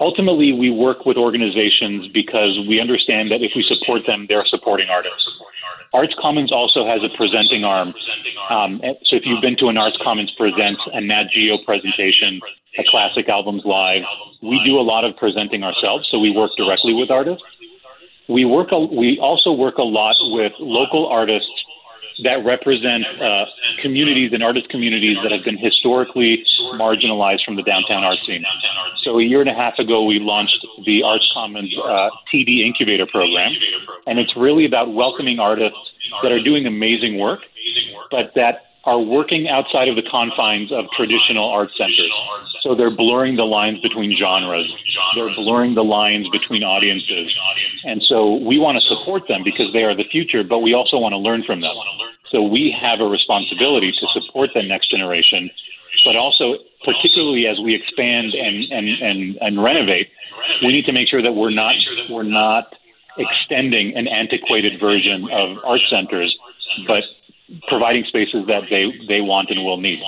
ultimately 0.00 0.52
we 0.52 0.70
work 0.70 1.04
with 1.04 1.16
organizations 1.16 2.08
because 2.08 2.58
we 2.66 2.80
understand 2.80 3.30
that 3.30 3.42
if 3.42 3.54
we 3.54 3.62
support 3.62 4.06
them, 4.06 4.26
they're 4.28 4.46
supporting 4.46 4.88
artists. 4.88 5.40
Arts 5.92 6.14
Commons 6.18 6.52
also 6.52 6.86
has 6.86 7.02
a 7.02 7.08
presenting 7.08 7.64
arm. 7.64 7.94
Um, 8.48 8.80
so 9.04 9.16
if 9.16 9.26
you've 9.26 9.40
been 9.40 9.56
to 9.56 9.68
an 9.68 9.76
Arts 9.76 9.96
Commons 9.96 10.30
present, 10.30 10.78
a 10.92 11.00
Nat 11.00 11.24
Geo 11.32 11.58
presentation, 11.58 12.40
a 12.78 12.84
Classic 12.84 13.28
Albums 13.28 13.64
Live, 13.64 14.04
we 14.40 14.62
do 14.62 14.78
a 14.78 14.82
lot 14.82 15.04
of 15.04 15.16
presenting 15.16 15.64
ourselves. 15.64 16.08
So 16.10 16.18
we 16.20 16.30
work 16.30 16.52
directly 16.56 16.94
with 16.94 17.10
artists. 17.10 17.42
We 18.28 18.44
work. 18.44 18.70
A, 18.70 18.78
we 18.78 19.18
also 19.18 19.52
work 19.52 19.78
a 19.78 19.82
lot 19.82 20.14
with 20.20 20.52
local 20.60 21.08
artists 21.08 21.50
that 22.22 22.44
represent 22.44 23.04
uh, 23.20 23.46
communities 23.78 24.32
and 24.32 24.42
artist 24.42 24.68
communities 24.68 25.16
that 25.22 25.32
have 25.32 25.44
been 25.44 25.58
historically 25.58 26.44
marginalized 26.74 27.44
from 27.44 27.56
the 27.56 27.62
downtown 27.62 28.04
art 28.04 28.18
scene. 28.18 28.44
So 28.96 29.18
a 29.18 29.22
year 29.22 29.40
and 29.40 29.50
a 29.50 29.54
half 29.54 29.78
ago, 29.78 30.04
we 30.04 30.18
launched 30.18 30.64
the 30.84 31.02
Arts 31.02 31.30
Commons 31.32 31.76
uh, 31.78 32.10
TD 32.32 32.64
Incubator 32.64 33.06
Program, 33.06 33.52
and 34.06 34.18
it's 34.18 34.36
really 34.36 34.64
about 34.64 34.92
welcoming 34.92 35.38
artists 35.38 35.78
that 36.22 36.32
are 36.32 36.40
doing 36.40 36.66
amazing 36.66 37.18
work, 37.18 37.40
but 38.10 38.34
that 38.34 38.69
are 38.84 38.98
working 38.98 39.48
outside 39.48 39.88
of 39.88 39.96
the 39.96 40.02
confines 40.02 40.72
of 40.72 40.90
traditional 40.92 41.50
art 41.50 41.70
centers. 41.76 42.12
So 42.62 42.74
they're 42.74 42.90
blurring 42.90 43.36
the 43.36 43.44
lines 43.44 43.80
between 43.80 44.16
genres. 44.16 44.74
They're 45.14 45.34
blurring 45.34 45.74
the 45.74 45.84
lines 45.84 46.28
between 46.30 46.62
audiences. 46.62 47.38
And 47.84 48.02
so 48.02 48.36
we 48.36 48.58
want 48.58 48.80
to 48.80 48.86
support 48.86 49.28
them 49.28 49.42
because 49.42 49.72
they 49.72 49.84
are 49.84 49.94
the 49.94 50.04
future, 50.04 50.42
but 50.44 50.58
we 50.60 50.72
also 50.74 50.98
want 50.98 51.12
to 51.12 51.18
learn 51.18 51.42
from 51.42 51.60
them. 51.60 51.74
So 52.30 52.42
we 52.42 52.70
have 52.70 53.00
a 53.00 53.06
responsibility 53.06 53.92
to 53.92 54.06
support 54.08 54.50
the 54.54 54.62
next 54.62 54.88
generation, 54.88 55.50
but 56.04 56.16
also 56.16 56.56
particularly 56.84 57.46
as 57.46 57.60
we 57.60 57.74
expand 57.74 58.34
and, 58.34 58.64
and, 58.72 58.88
and, 59.02 59.38
and 59.40 59.62
renovate, 59.62 60.10
we 60.62 60.68
need 60.68 60.86
to 60.86 60.92
make 60.92 61.08
sure 61.08 61.20
that 61.20 61.34
we're 61.34 61.50
not, 61.50 61.74
we're 62.08 62.22
not 62.22 62.74
extending 63.18 63.94
an 63.96 64.08
antiquated 64.08 64.80
version 64.80 65.28
of 65.30 65.58
art 65.64 65.80
centers, 65.80 66.36
but 66.86 67.04
providing 67.68 68.04
spaces 68.04 68.46
that 68.46 68.68
they, 68.68 68.92
they 69.08 69.20
want 69.20 69.50
and 69.50 69.64
will 69.64 69.76
need. 69.76 70.02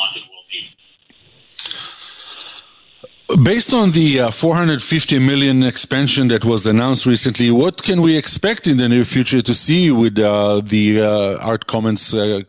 Based 3.43 3.73
on 3.73 3.93
the 3.93 4.21
uh, 4.21 4.31
450 4.31 5.19
million 5.19 5.63
expansion 5.63 6.29
that 6.29 6.45
was 6.45 6.67
announced 6.67 7.07
recently, 7.07 7.51
what 7.51 7.83
can 7.83 8.03
we 8.03 8.17
expect 8.17 8.67
in 8.67 8.77
the 8.77 8.89
near 8.89 9.05
future 9.05 9.41
to 9.41 9.55
see 9.55 9.91
with 9.91 10.19
uh, 10.19 10.61
the 10.61 11.01
uh, 11.01 11.39
Art 11.43 11.67
Commons 11.67 12.13
uh, 12.13 12.43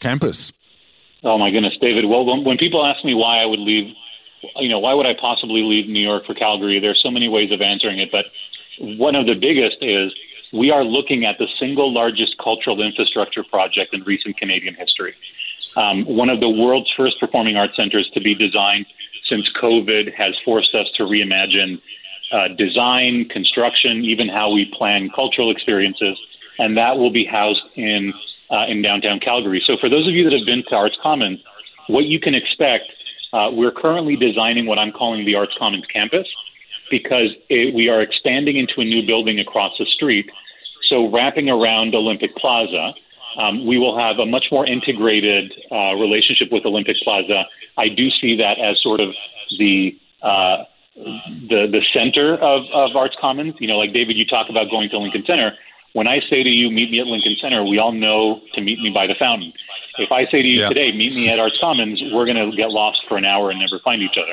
campus? 0.00 0.52
Oh 1.22 1.38
my 1.38 1.50
goodness, 1.50 1.74
David. 1.80 2.06
Well, 2.06 2.24
when 2.44 2.58
people 2.58 2.84
ask 2.84 3.04
me 3.04 3.14
why 3.14 3.40
I 3.40 3.46
would 3.46 3.60
leave, 3.60 3.94
you 4.56 4.68
know, 4.68 4.80
why 4.80 4.94
would 4.94 5.06
I 5.06 5.14
possibly 5.14 5.62
leave 5.62 5.88
New 5.88 6.02
York 6.02 6.26
for 6.26 6.34
Calgary? 6.34 6.80
There's 6.80 7.00
so 7.00 7.10
many 7.10 7.28
ways 7.28 7.52
of 7.52 7.62
answering 7.62 7.98
it, 7.98 8.10
but 8.10 8.26
one 8.78 9.14
of 9.14 9.26
the 9.26 9.34
biggest 9.34 9.78
is 9.80 10.12
we 10.54 10.70
are 10.70 10.84
looking 10.84 11.24
at 11.24 11.36
the 11.38 11.48
single 11.58 11.92
largest 11.92 12.38
cultural 12.38 12.80
infrastructure 12.80 13.42
project 13.42 13.92
in 13.92 14.04
recent 14.04 14.36
Canadian 14.36 14.74
history. 14.76 15.14
Um, 15.76 16.04
one 16.04 16.30
of 16.30 16.38
the 16.38 16.48
world's 16.48 16.90
first 16.96 17.18
performing 17.18 17.56
arts 17.56 17.74
centers 17.74 18.08
to 18.10 18.20
be 18.20 18.36
designed 18.36 18.86
since 19.24 19.52
COVID 19.52 20.14
has 20.14 20.38
forced 20.44 20.72
us 20.74 20.88
to 20.92 21.02
reimagine 21.04 21.82
uh, 22.30 22.48
design, 22.48 23.28
construction, 23.28 24.04
even 24.04 24.28
how 24.28 24.52
we 24.52 24.64
plan 24.66 25.10
cultural 25.10 25.50
experiences, 25.50 26.24
and 26.58 26.76
that 26.76 26.98
will 26.98 27.10
be 27.10 27.24
housed 27.24 27.62
in 27.74 28.14
uh, 28.50 28.66
in 28.68 28.80
downtown 28.82 29.18
Calgary. 29.18 29.60
So, 29.60 29.76
for 29.76 29.88
those 29.88 30.06
of 30.06 30.14
you 30.14 30.22
that 30.24 30.32
have 30.32 30.46
been 30.46 30.62
to 30.68 30.76
Arts 30.76 30.96
Commons, 31.02 31.42
what 31.88 32.04
you 32.04 32.20
can 32.20 32.34
expect, 32.34 32.92
uh, 33.32 33.50
we're 33.52 33.72
currently 33.72 34.14
designing 34.14 34.66
what 34.66 34.78
I'm 34.78 34.92
calling 34.92 35.24
the 35.24 35.34
Arts 35.34 35.56
Commons 35.58 35.86
campus 35.86 36.28
because 36.90 37.30
it, 37.48 37.74
we 37.74 37.88
are 37.88 38.00
expanding 38.00 38.56
into 38.56 38.80
a 38.80 38.84
new 38.84 39.04
building 39.04 39.40
across 39.40 39.76
the 39.78 39.86
street. 39.86 40.30
So, 40.94 41.08
wrapping 41.08 41.50
around 41.50 41.92
Olympic 41.96 42.36
Plaza, 42.36 42.94
um, 43.36 43.66
we 43.66 43.78
will 43.78 43.98
have 43.98 44.20
a 44.20 44.26
much 44.26 44.52
more 44.52 44.64
integrated 44.64 45.52
uh, 45.68 45.96
relationship 45.96 46.52
with 46.52 46.64
Olympic 46.64 46.96
Plaza. 46.98 47.48
I 47.76 47.88
do 47.88 48.10
see 48.10 48.36
that 48.36 48.60
as 48.60 48.80
sort 48.80 49.00
of 49.00 49.16
the 49.58 49.98
uh, 50.22 50.62
the 50.94 51.66
the 51.66 51.82
center 51.92 52.36
of, 52.36 52.70
of 52.70 52.94
Arts 52.94 53.16
Commons. 53.20 53.56
You 53.58 53.66
know, 53.66 53.76
like 53.76 53.92
David, 53.92 54.16
you 54.16 54.24
talk 54.24 54.50
about 54.50 54.70
going 54.70 54.88
to 54.90 54.98
Lincoln 54.98 55.24
Center. 55.24 55.56
When 55.94 56.06
I 56.06 56.20
say 56.30 56.44
to 56.44 56.48
you, 56.48 56.70
meet 56.70 56.92
me 56.92 57.00
at 57.00 57.08
Lincoln 57.08 57.34
Center, 57.34 57.64
we 57.64 57.78
all 57.78 57.90
know 57.90 58.40
to 58.52 58.60
meet 58.60 58.78
me 58.78 58.90
by 58.90 59.08
the 59.08 59.16
fountain. 59.16 59.52
If 59.98 60.12
I 60.12 60.26
say 60.26 60.42
to 60.42 60.48
you 60.48 60.60
yeah. 60.60 60.68
today, 60.68 60.92
meet 60.92 61.16
me 61.16 61.28
at 61.28 61.40
Arts 61.40 61.58
Commons, 61.58 62.00
we're 62.12 62.24
going 62.24 62.50
to 62.50 62.56
get 62.56 62.70
lost 62.70 63.00
for 63.08 63.16
an 63.16 63.24
hour 63.24 63.50
and 63.50 63.58
never 63.58 63.80
find 63.80 64.00
each 64.00 64.16
other. 64.16 64.32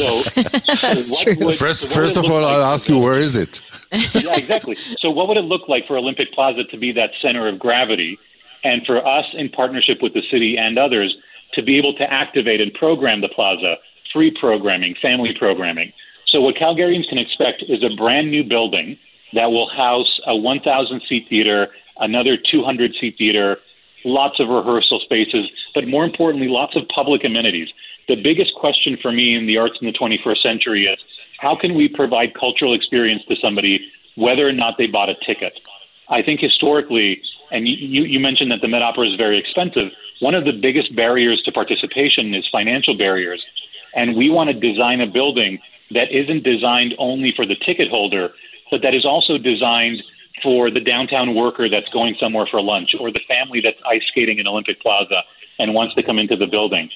So, 0.70 0.86
That's 0.86 1.22
true. 1.22 1.34
Would, 1.40 1.54
first, 1.56 1.92
first 1.92 2.16
of 2.16 2.30
all, 2.30 2.42
like 2.42 2.54
I'll 2.54 2.62
ask 2.62 2.88
you, 2.88 2.98
where 2.98 3.18
is 3.18 3.36
it? 3.36 3.60
yeah, 3.92 4.36
exactly. 4.36 4.74
So, 4.74 5.10
what 5.10 5.28
would 5.28 5.36
it 5.36 5.44
look 5.44 5.68
like 5.68 5.86
for 5.86 5.96
Olympic 5.96 6.32
Plaza 6.32 6.64
to 6.64 6.76
be 6.76 6.92
that 6.92 7.10
center 7.20 7.48
of 7.48 7.58
gravity, 7.58 8.18
and 8.64 8.86
for 8.86 9.04
us, 9.06 9.26
in 9.34 9.48
partnership 9.48 9.98
with 10.00 10.14
the 10.14 10.22
city 10.30 10.56
and 10.56 10.78
others, 10.78 11.16
to 11.52 11.62
be 11.62 11.76
able 11.76 11.94
to 11.94 12.10
activate 12.10 12.60
and 12.60 12.72
program 12.72 13.20
the 13.20 13.28
plaza, 13.28 13.76
free 14.12 14.30
programming, 14.30 14.94
family 15.02 15.34
programming. 15.36 15.92
So, 16.28 16.40
what 16.40 16.54
Calgarians 16.54 17.08
can 17.08 17.18
expect 17.18 17.64
is 17.64 17.82
a 17.82 17.94
brand 17.94 18.30
new 18.30 18.44
building 18.44 18.98
that 19.32 19.50
will 19.50 19.68
house 19.68 20.20
a 20.26 20.36
1,000 20.36 21.02
seat 21.08 21.26
theater, 21.28 21.68
another 21.98 22.36
200 22.36 22.94
seat 23.00 23.16
theater, 23.18 23.58
lots 24.04 24.40
of 24.40 24.48
rehearsal 24.48 25.00
spaces, 25.00 25.50
but 25.74 25.86
more 25.86 26.04
importantly, 26.04 26.48
lots 26.48 26.76
of 26.76 26.86
public 26.88 27.24
amenities. 27.24 27.68
The 28.10 28.16
biggest 28.16 28.56
question 28.56 28.96
for 28.96 29.12
me 29.12 29.36
in 29.36 29.46
the 29.46 29.58
arts 29.58 29.78
in 29.80 29.86
the 29.86 29.92
21st 29.92 30.42
century 30.42 30.86
is 30.86 30.98
how 31.38 31.54
can 31.54 31.76
we 31.76 31.86
provide 31.86 32.34
cultural 32.34 32.74
experience 32.74 33.24
to 33.26 33.36
somebody 33.36 33.88
whether 34.16 34.48
or 34.48 34.52
not 34.52 34.78
they 34.78 34.88
bought 34.88 35.08
a 35.08 35.14
ticket? 35.24 35.62
I 36.08 36.20
think 36.20 36.40
historically, 36.40 37.22
and 37.52 37.68
you, 37.68 38.02
you 38.02 38.18
mentioned 38.18 38.50
that 38.50 38.62
the 38.62 38.66
Met 38.66 38.82
Opera 38.82 39.06
is 39.06 39.14
very 39.14 39.38
expensive, 39.38 39.92
one 40.18 40.34
of 40.34 40.44
the 40.44 40.50
biggest 40.50 40.96
barriers 40.96 41.40
to 41.42 41.52
participation 41.52 42.34
is 42.34 42.48
financial 42.48 42.96
barriers. 42.96 43.46
And 43.94 44.16
we 44.16 44.28
want 44.28 44.50
to 44.50 44.54
design 44.54 45.00
a 45.00 45.06
building 45.06 45.60
that 45.92 46.10
isn't 46.10 46.42
designed 46.42 46.96
only 46.98 47.30
for 47.30 47.46
the 47.46 47.54
ticket 47.54 47.90
holder, 47.90 48.32
but 48.72 48.82
that 48.82 48.92
is 48.92 49.06
also 49.06 49.38
designed 49.38 50.02
for 50.42 50.68
the 50.68 50.80
downtown 50.80 51.36
worker 51.36 51.68
that's 51.68 51.90
going 51.90 52.16
somewhere 52.16 52.46
for 52.46 52.60
lunch 52.60 52.92
or 52.98 53.12
the 53.12 53.22
family 53.28 53.60
that's 53.60 53.80
ice 53.86 54.02
skating 54.08 54.40
in 54.40 54.48
Olympic 54.48 54.80
Plaza 54.80 55.22
and 55.60 55.74
wants 55.74 55.94
to 55.94 56.02
come 56.02 56.18
into 56.18 56.34
the 56.34 56.48
building. 56.48 56.90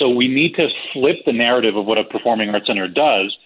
So 0.00 0.08
we 0.08 0.28
need 0.28 0.54
to 0.54 0.70
flip 0.94 1.18
the 1.26 1.32
narrative 1.32 1.76
of 1.76 1.84
what 1.84 1.98
a 1.98 2.04
performing 2.04 2.48
arts 2.48 2.66
center 2.66 2.88
does. 2.88 3.36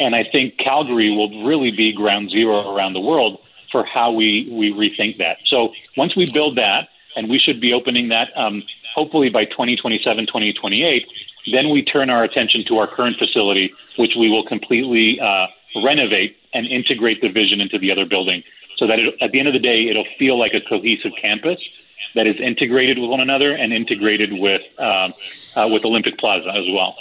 And 0.00 0.14
I 0.14 0.24
think 0.24 0.56
Calgary 0.56 1.14
will 1.14 1.44
really 1.44 1.70
be 1.70 1.92
ground 1.92 2.30
zero 2.30 2.74
around 2.74 2.94
the 2.94 3.00
world 3.00 3.40
for 3.70 3.84
how 3.84 4.12
we, 4.12 4.48
we 4.50 4.72
rethink 4.72 5.18
that. 5.18 5.36
So 5.44 5.74
once 5.98 6.16
we 6.16 6.26
build 6.32 6.56
that, 6.56 6.88
and 7.14 7.28
we 7.28 7.38
should 7.38 7.60
be 7.60 7.74
opening 7.74 8.08
that 8.08 8.28
um, 8.36 8.62
hopefully 8.94 9.28
by 9.28 9.44
2027, 9.44 10.26
2028, 10.26 11.06
then 11.52 11.68
we 11.68 11.82
turn 11.82 12.08
our 12.08 12.24
attention 12.24 12.64
to 12.64 12.78
our 12.78 12.86
current 12.86 13.18
facility, 13.18 13.74
which 13.96 14.16
we 14.16 14.30
will 14.30 14.44
completely 14.44 15.20
uh, 15.20 15.48
renovate 15.82 16.38
and 16.54 16.66
integrate 16.68 17.20
the 17.20 17.28
vision 17.28 17.60
into 17.60 17.78
the 17.78 17.92
other 17.92 18.06
building 18.06 18.42
so 18.78 18.86
that 18.86 18.98
it, 18.98 19.14
at 19.20 19.32
the 19.32 19.40
end 19.40 19.48
of 19.48 19.52
the 19.52 19.60
day, 19.60 19.88
it'll 19.88 20.06
feel 20.18 20.38
like 20.38 20.54
a 20.54 20.60
cohesive 20.60 21.12
campus 21.20 21.68
that 22.14 22.26
is 22.26 22.36
integrated 22.40 22.98
with 22.98 23.10
one 23.10 23.20
another 23.20 23.52
and 23.52 23.72
integrated 23.72 24.32
with 24.32 24.62
um, 24.78 25.14
uh, 25.56 25.68
with 25.70 25.84
Olympic 25.84 26.18
Plaza 26.18 26.48
as 26.48 26.66
well. 26.72 26.96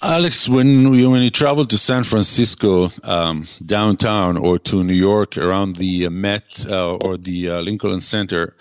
Alex, 0.00 0.48
when 0.48 0.94
you, 0.94 1.10
when 1.10 1.22
you 1.22 1.30
travel 1.30 1.64
to 1.64 1.76
San 1.76 2.04
Francisco 2.04 2.88
um, 3.02 3.48
downtown 3.66 4.36
or 4.36 4.56
to 4.56 4.84
New 4.84 4.94
York 4.94 5.36
around 5.36 5.74
the 5.74 6.08
Met 6.08 6.64
uh, 6.68 6.94
or 6.96 7.16
the 7.16 7.50
uh, 7.50 7.60
Lincoln 7.60 8.00
Center, 8.00 8.54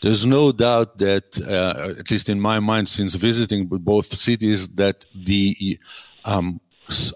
there's 0.00 0.24
no 0.24 0.50
doubt 0.50 0.96
that, 0.98 1.38
uh, 1.46 2.00
at 2.00 2.10
least 2.10 2.30
in 2.30 2.40
my 2.40 2.58
mind, 2.58 2.88
since 2.88 3.14
visiting 3.16 3.66
both 3.66 4.06
cities, 4.06 4.68
that 4.70 5.04
the 5.14 5.78
um, 6.24 6.58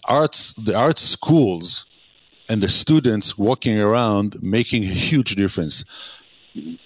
arts 0.07 0.53
the 0.55 0.75
art 0.77 0.99
schools 0.99 1.87
and 2.49 2.63
the 2.63 2.69
students 2.69 3.39
walking 3.39 3.81
around 3.81 4.37
making 4.43 4.83
a 4.83 4.87
huge 4.87 5.35
difference. 5.35 5.85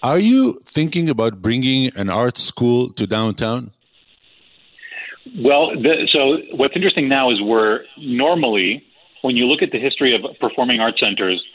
Are 0.01 0.19
you 0.19 0.53
thinking 0.63 1.09
about 1.09 1.41
bringing 1.41 1.91
an 1.95 2.09
art 2.09 2.37
school 2.37 2.89
to 2.93 3.05
downtown? 3.05 3.71
Well, 5.37 5.71
the, 5.71 6.07
so 6.11 6.37
what's 6.55 6.75
interesting 6.75 7.09
now 7.09 7.31
is 7.31 7.41
we're 7.41 7.83
normally, 7.97 8.85
when 9.21 9.35
you 9.35 9.45
look 9.45 9.61
at 9.61 9.71
the 9.71 9.79
history 9.79 10.15
of 10.15 10.21
performing 10.39 10.79
arts 10.79 10.99
centers, 10.99 11.45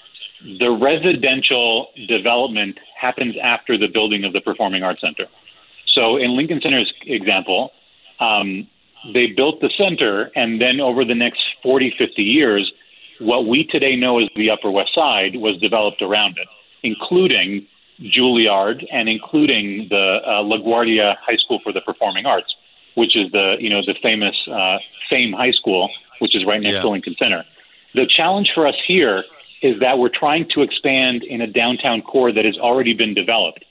the 0.58 0.70
residential 0.70 1.88
development 2.06 2.78
happens 2.96 3.36
after 3.42 3.78
the 3.78 3.88
building 3.88 4.24
of 4.24 4.32
the 4.32 4.40
performing 4.40 4.82
arts 4.82 5.00
center. 5.00 5.26
So 5.86 6.16
in 6.16 6.36
Lincoln 6.36 6.60
Center's 6.60 6.92
example, 7.02 7.72
um, 8.20 8.66
they 9.12 9.26
built 9.26 9.60
the 9.60 9.70
center, 9.70 10.30
and 10.36 10.60
then 10.60 10.80
over 10.80 11.04
the 11.04 11.14
next 11.14 11.42
40, 11.62 11.94
50 11.96 12.22
years, 12.22 12.72
what 13.18 13.46
we 13.46 13.64
today 13.64 13.96
know 13.96 14.18
as 14.20 14.28
the 14.34 14.50
Upper 14.50 14.70
West 14.70 14.94
Side 14.94 15.36
was 15.36 15.56
developed 15.58 16.02
around 16.02 16.38
it, 16.38 16.48
including 16.82 17.66
Juilliard 18.02 18.86
and 18.90 19.08
including 19.08 19.88
the 19.88 20.20
uh, 20.24 20.42
LaGuardia 20.42 21.16
High 21.18 21.36
School 21.36 21.60
for 21.60 21.72
the 21.72 21.80
Performing 21.80 22.26
Arts, 22.26 22.54
which 22.94 23.16
is 23.16 23.30
the 23.32 23.56
you 23.58 23.70
know 23.70 23.82
the 23.82 23.94
famous 24.02 24.36
uh, 24.48 24.78
Fame 25.08 25.32
High 25.32 25.52
School, 25.52 25.90
which 26.18 26.36
is 26.36 26.44
right 26.44 26.60
next 26.60 26.76
yeah. 26.76 26.82
to 26.82 26.88
Lincoln 26.90 27.16
Center. 27.16 27.44
The 27.94 28.06
challenge 28.06 28.52
for 28.54 28.66
us 28.66 28.76
here 28.84 29.24
is 29.60 29.80
that 29.80 29.98
we're 29.98 30.08
trying 30.08 30.48
to 30.50 30.62
expand 30.62 31.22
in 31.22 31.40
a 31.40 31.46
downtown 31.46 32.02
core 32.02 32.32
that 32.32 32.44
has 32.44 32.58
already 32.58 32.94
been 32.94 33.14
developed. 33.14 33.64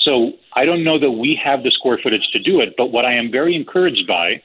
So 0.00 0.34
I 0.52 0.64
don't 0.64 0.84
know 0.84 0.98
that 0.98 1.10
we 1.10 1.34
have 1.42 1.62
the 1.62 1.70
square 1.70 1.98
footage 1.98 2.28
to 2.32 2.38
do 2.38 2.60
it, 2.60 2.74
but 2.76 2.92
what 2.92 3.04
I 3.04 3.14
am 3.14 3.30
very 3.30 3.54
encouraged 3.54 4.06
by 4.06 4.42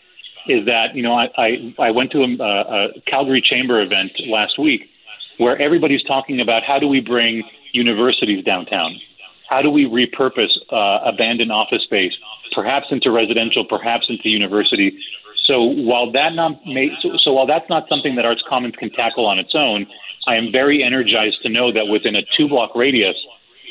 is 0.47 0.65
that 0.65 0.95
you 0.95 1.03
know 1.03 1.13
I 1.13 1.29
I, 1.37 1.75
I 1.79 1.91
went 1.91 2.11
to 2.11 2.23
a, 2.23 2.27
a 2.27 3.01
Calgary 3.01 3.41
Chamber 3.41 3.81
event 3.81 4.27
last 4.27 4.57
week 4.57 4.89
where 5.37 5.59
everybody's 5.59 6.03
talking 6.03 6.39
about 6.39 6.63
how 6.63 6.79
do 6.79 6.87
we 6.87 6.99
bring 6.99 7.43
universities 7.71 8.43
downtown, 8.43 8.99
how 9.47 9.61
do 9.61 9.69
we 9.69 9.85
repurpose 9.85 10.51
uh, 10.71 10.99
abandoned 11.05 11.51
office 11.51 11.83
space, 11.83 12.17
perhaps 12.51 12.91
into 12.91 13.11
residential, 13.11 13.65
perhaps 13.65 14.09
into 14.09 14.29
university. 14.29 14.97
So 15.45 15.63
while 15.63 16.11
that 16.11 16.33
not 16.33 16.65
may, 16.65 16.95
so, 17.01 17.17
so 17.17 17.33
while 17.33 17.45
that's 17.45 17.69
not 17.69 17.89
something 17.89 18.15
that 18.15 18.25
Arts 18.25 18.43
Commons 18.47 18.75
can 18.75 18.89
tackle 18.89 19.25
on 19.25 19.39
its 19.39 19.53
own, 19.53 19.87
I 20.25 20.35
am 20.37 20.51
very 20.51 20.83
energized 20.83 21.41
to 21.43 21.49
know 21.49 21.71
that 21.71 21.87
within 21.87 22.15
a 22.15 22.23
two 22.23 22.47
block 22.47 22.75
radius 22.75 23.15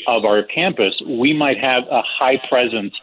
of 0.07 0.25
our 0.25 0.43
campus, 0.43 1.01
we 1.07 1.33
might 1.33 1.59
have 1.59 1.85
a 1.91 2.03
high 2.03 2.37
presence 2.37 2.95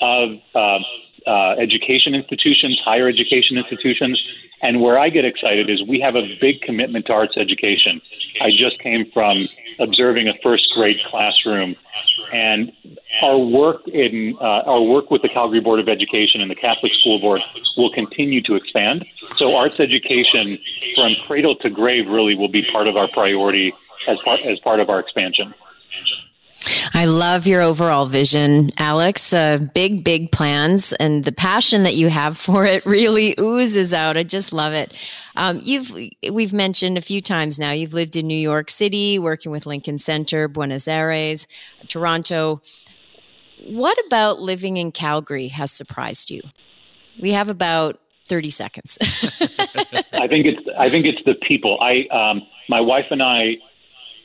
of 0.00 0.38
uh, 0.54 0.78
uh, 1.26 1.56
education 1.58 2.14
institutions, 2.14 2.80
higher 2.80 3.08
education 3.08 3.58
institutions. 3.58 4.34
And 4.60 4.80
where 4.80 4.98
I 4.98 5.08
get 5.08 5.24
excited 5.24 5.70
is 5.70 5.82
we 5.82 6.00
have 6.00 6.16
a 6.16 6.36
big 6.40 6.60
commitment 6.60 7.06
to 7.06 7.12
arts 7.12 7.36
education. 7.36 8.00
I 8.40 8.50
just 8.50 8.78
came 8.80 9.10
from 9.12 9.48
observing 9.78 10.28
a 10.28 10.34
first 10.42 10.72
grade 10.74 11.00
classroom, 11.04 11.76
and 12.32 12.72
our 13.22 13.38
work 13.38 13.86
in 13.86 14.36
uh, 14.40 14.62
our 14.66 14.82
work 14.82 15.10
with 15.10 15.22
the 15.22 15.28
Calgary 15.28 15.60
Board 15.60 15.80
of 15.80 15.88
Education 15.88 16.40
and 16.40 16.50
the 16.50 16.56
Catholic 16.56 16.92
School 16.92 17.18
Board 17.18 17.42
will 17.76 17.90
continue 17.90 18.42
to 18.42 18.54
expand. 18.54 19.06
So 19.36 19.56
arts 19.56 19.78
education 19.78 20.58
from 20.94 21.14
cradle 21.26 21.54
to 21.56 21.70
grave 21.70 22.08
really 22.08 22.34
will 22.34 22.48
be 22.48 22.62
part 22.62 22.88
of 22.88 22.96
our 22.96 23.08
priority 23.08 23.72
as 24.06 24.20
part 24.22 24.44
as 24.44 24.58
part 24.58 24.80
of 24.80 24.90
our 24.90 24.98
expansion. 24.98 25.54
I 26.94 27.04
love 27.04 27.46
your 27.46 27.62
overall 27.62 28.06
vision, 28.06 28.70
Alex. 28.78 29.32
Uh, 29.32 29.58
big, 29.74 30.04
big 30.04 30.32
plans, 30.32 30.92
and 30.94 31.24
the 31.24 31.32
passion 31.32 31.82
that 31.82 31.94
you 31.94 32.08
have 32.08 32.36
for 32.48 32.66
it 32.66 32.84
really 32.86 33.34
oozes 33.38 33.92
out. 33.94 34.16
I 34.16 34.22
just 34.22 34.52
love 34.52 34.72
it. 34.72 34.96
Um, 35.36 35.60
you've 35.62 35.92
we've 36.32 36.52
mentioned 36.52 36.98
a 36.98 37.00
few 37.00 37.20
times 37.20 37.58
now. 37.58 37.70
You've 37.70 37.94
lived 37.94 38.16
in 38.16 38.26
New 38.26 38.34
York 38.34 38.70
City, 38.70 39.18
working 39.18 39.52
with 39.52 39.66
Lincoln 39.66 39.98
Center, 39.98 40.48
Buenos 40.48 40.88
Aires, 40.88 41.46
Toronto. 41.88 42.60
What 43.66 43.98
about 44.06 44.40
living 44.40 44.76
in 44.76 44.92
Calgary 44.92 45.48
has 45.48 45.70
surprised 45.70 46.30
you? 46.30 46.42
We 47.20 47.32
have 47.32 47.48
about 47.48 47.98
30 48.26 48.50
seconds. 48.50 48.98
I 50.12 50.28
think 50.28 50.46
it's 50.46 50.68
I 50.78 50.88
think 50.88 51.06
it's 51.06 51.22
the 51.24 51.34
people. 51.46 51.78
I 51.80 52.06
um, 52.12 52.42
my 52.68 52.80
wife 52.80 53.06
and 53.10 53.22
I 53.22 53.56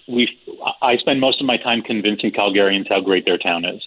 we 0.08 0.40
I 0.82 0.98
spend 0.98 1.20
most 1.20 1.40
of 1.42 1.48
my 1.48 1.58
time 1.58 1.82
convincing 1.82 2.32
Calgarians 2.32 2.90
how 2.90 3.02
great 3.02 3.26
their 3.26 3.38
town 3.38 3.66
is. 3.66 3.86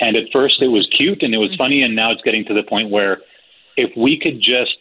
And 0.00 0.16
at 0.16 0.30
first 0.32 0.60
it 0.62 0.68
was 0.68 0.86
cute 0.86 1.22
and 1.22 1.34
it 1.34 1.38
was 1.38 1.54
funny, 1.54 1.82
and 1.82 1.94
now 1.94 2.10
it's 2.10 2.22
getting 2.22 2.44
to 2.46 2.54
the 2.54 2.62
point 2.62 2.90
where 2.90 3.20
if 3.76 3.96
we 3.96 4.18
could 4.18 4.40
just 4.40 4.76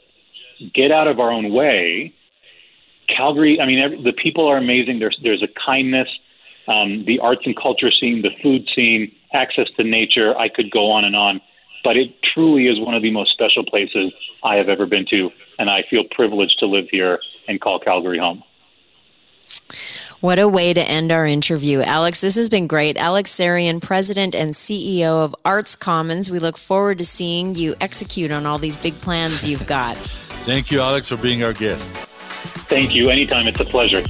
get 0.73 0.91
out 0.91 1.07
of 1.07 1.19
our 1.19 1.31
own 1.31 1.51
way, 1.51 2.13
Calgary. 3.07 3.59
I 3.59 3.65
mean, 3.65 3.79
every, 3.79 4.01
the 4.01 4.13
people 4.13 4.47
are 4.47 4.57
amazing. 4.57 4.99
There's 4.99 5.19
there's 5.21 5.43
a 5.43 5.47
kindness, 5.47 6.09
um, 6.67 7.05
the 7.05 7.19
arts 7.19 7.41
and 7.45 7.55
culture 7.55 7.91
scene, 7.91 8.21
the 8.21 8.31
food 8.41 8.69
scene, 8.73 9.13
access 9.33 9.69
to 9.77 9.83
nature. 9.83 10.37
I 10.37 10.49
could 10.49 10.71
go 10.71 10.91
on 10.91 11.05
and 11.05 11.15
on, 11.15 11.41
but 11.83 11.97
it 11.97 12.21
truly 12.23 12.67
is 12.67 12.79
one 12.79 12.93
of 12.93 13.01
the 13.01 13.11
most 13.11 13.31
special 13.31 13.65
places 13.65 14.13
I 14.43 14.55
have 14.55 14.69
ever 14.69 14.85
been 14.85 15.05
to, 15.07 15.31
and 15.59 15.69
I 15.69 15.81
feel 15.83 16.03
privileged 16.03 16.59
to 16.59 16.65
live 16.65 16.89
here 16.89 17.19
and 17.47 17.59
call 17.59 17.79
Calgary 17.79 18.19
home. 18.19 18.43
What 20.21 20.39
a 20.39 20.47
way 20.47 20.73
to 20.73 20.81
end 20.81 21.11
our 21.11 21.27
interview. 21.27 21.81
Alex, 21.81 22.21
this 22.21 22.35
has 22.35 22.47
been 22.47 22.65
great. 22.65 22.95
Alex 22.95 23.29
Sarian, 23.29 23.81
President 23.81 24.33
and 24.33 24.53
CEO 24.53 25.23
of 25.23 25.35
Arts 25.43 25.75
Commons. 25.75 26.29
We 26.29 26.39
look 26.39 26.57
forward 26.57 26.99
to 26.99 27.05
seeing 27.05 27.55
you 27.55 27.75
execute 27.81 28.31
on 28.31 28.45
all 28.45 28.57
these 28.57 28.77
big 28.77 28.95
plans 29.01 29.49
you've 29.49 29.67
got. 29.67 29.97
Thank 29.97 30.71
you, 30.71 30.79
Alex, 30.79 31.09
for 31.09 31.17
being 31.17 31.43
our 31.43 31.51
guest. 31.51 31.89
Thank 32.69 32.95
you. 32.95 33.09
Anytime. 33.09 33.47
It's 33.47 33.59
a 33.59 33.65
pleasure. 33.65 34.03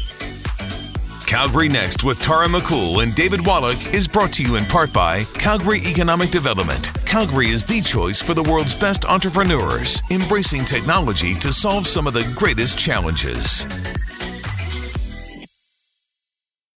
Calgary 1.26 1.67
Next 1.67 2.04
with 2.04 2.22
Tara 2.22 2.48
McCool 2.48 3.02
and 3.02 3.15
David 3.15 3.43
Wallach 3.43 3.91
is 3.91 4.08
brought 4.08 4.32
to 4.34 4.43
you 4.43 4.56
in 4.56 4.65
part 4.65 4.93
by 4.93 5.24
Calgary 5.39 5.80
Economic 5.84 6.30
Development. 6.30 6.91
Calgary 7.08 7.48
is 7.48 7.65
the 7.65 7.82
choice 7.82 8.22
for 8.22 8.36
the 8.36 8.43
world's 8.43 8.76
best 8.76 9.06
entrepreneurs, 9.06 10.04
embracing 10.12 10.63
technology 10.63 11.34
to 11.36 11.52
solve 11.52 11.88
some 11.88 12.06
of 12.06 12.13
the 12.13 12.32
greatest 12.36 12.78
challenges. 12.78 13.65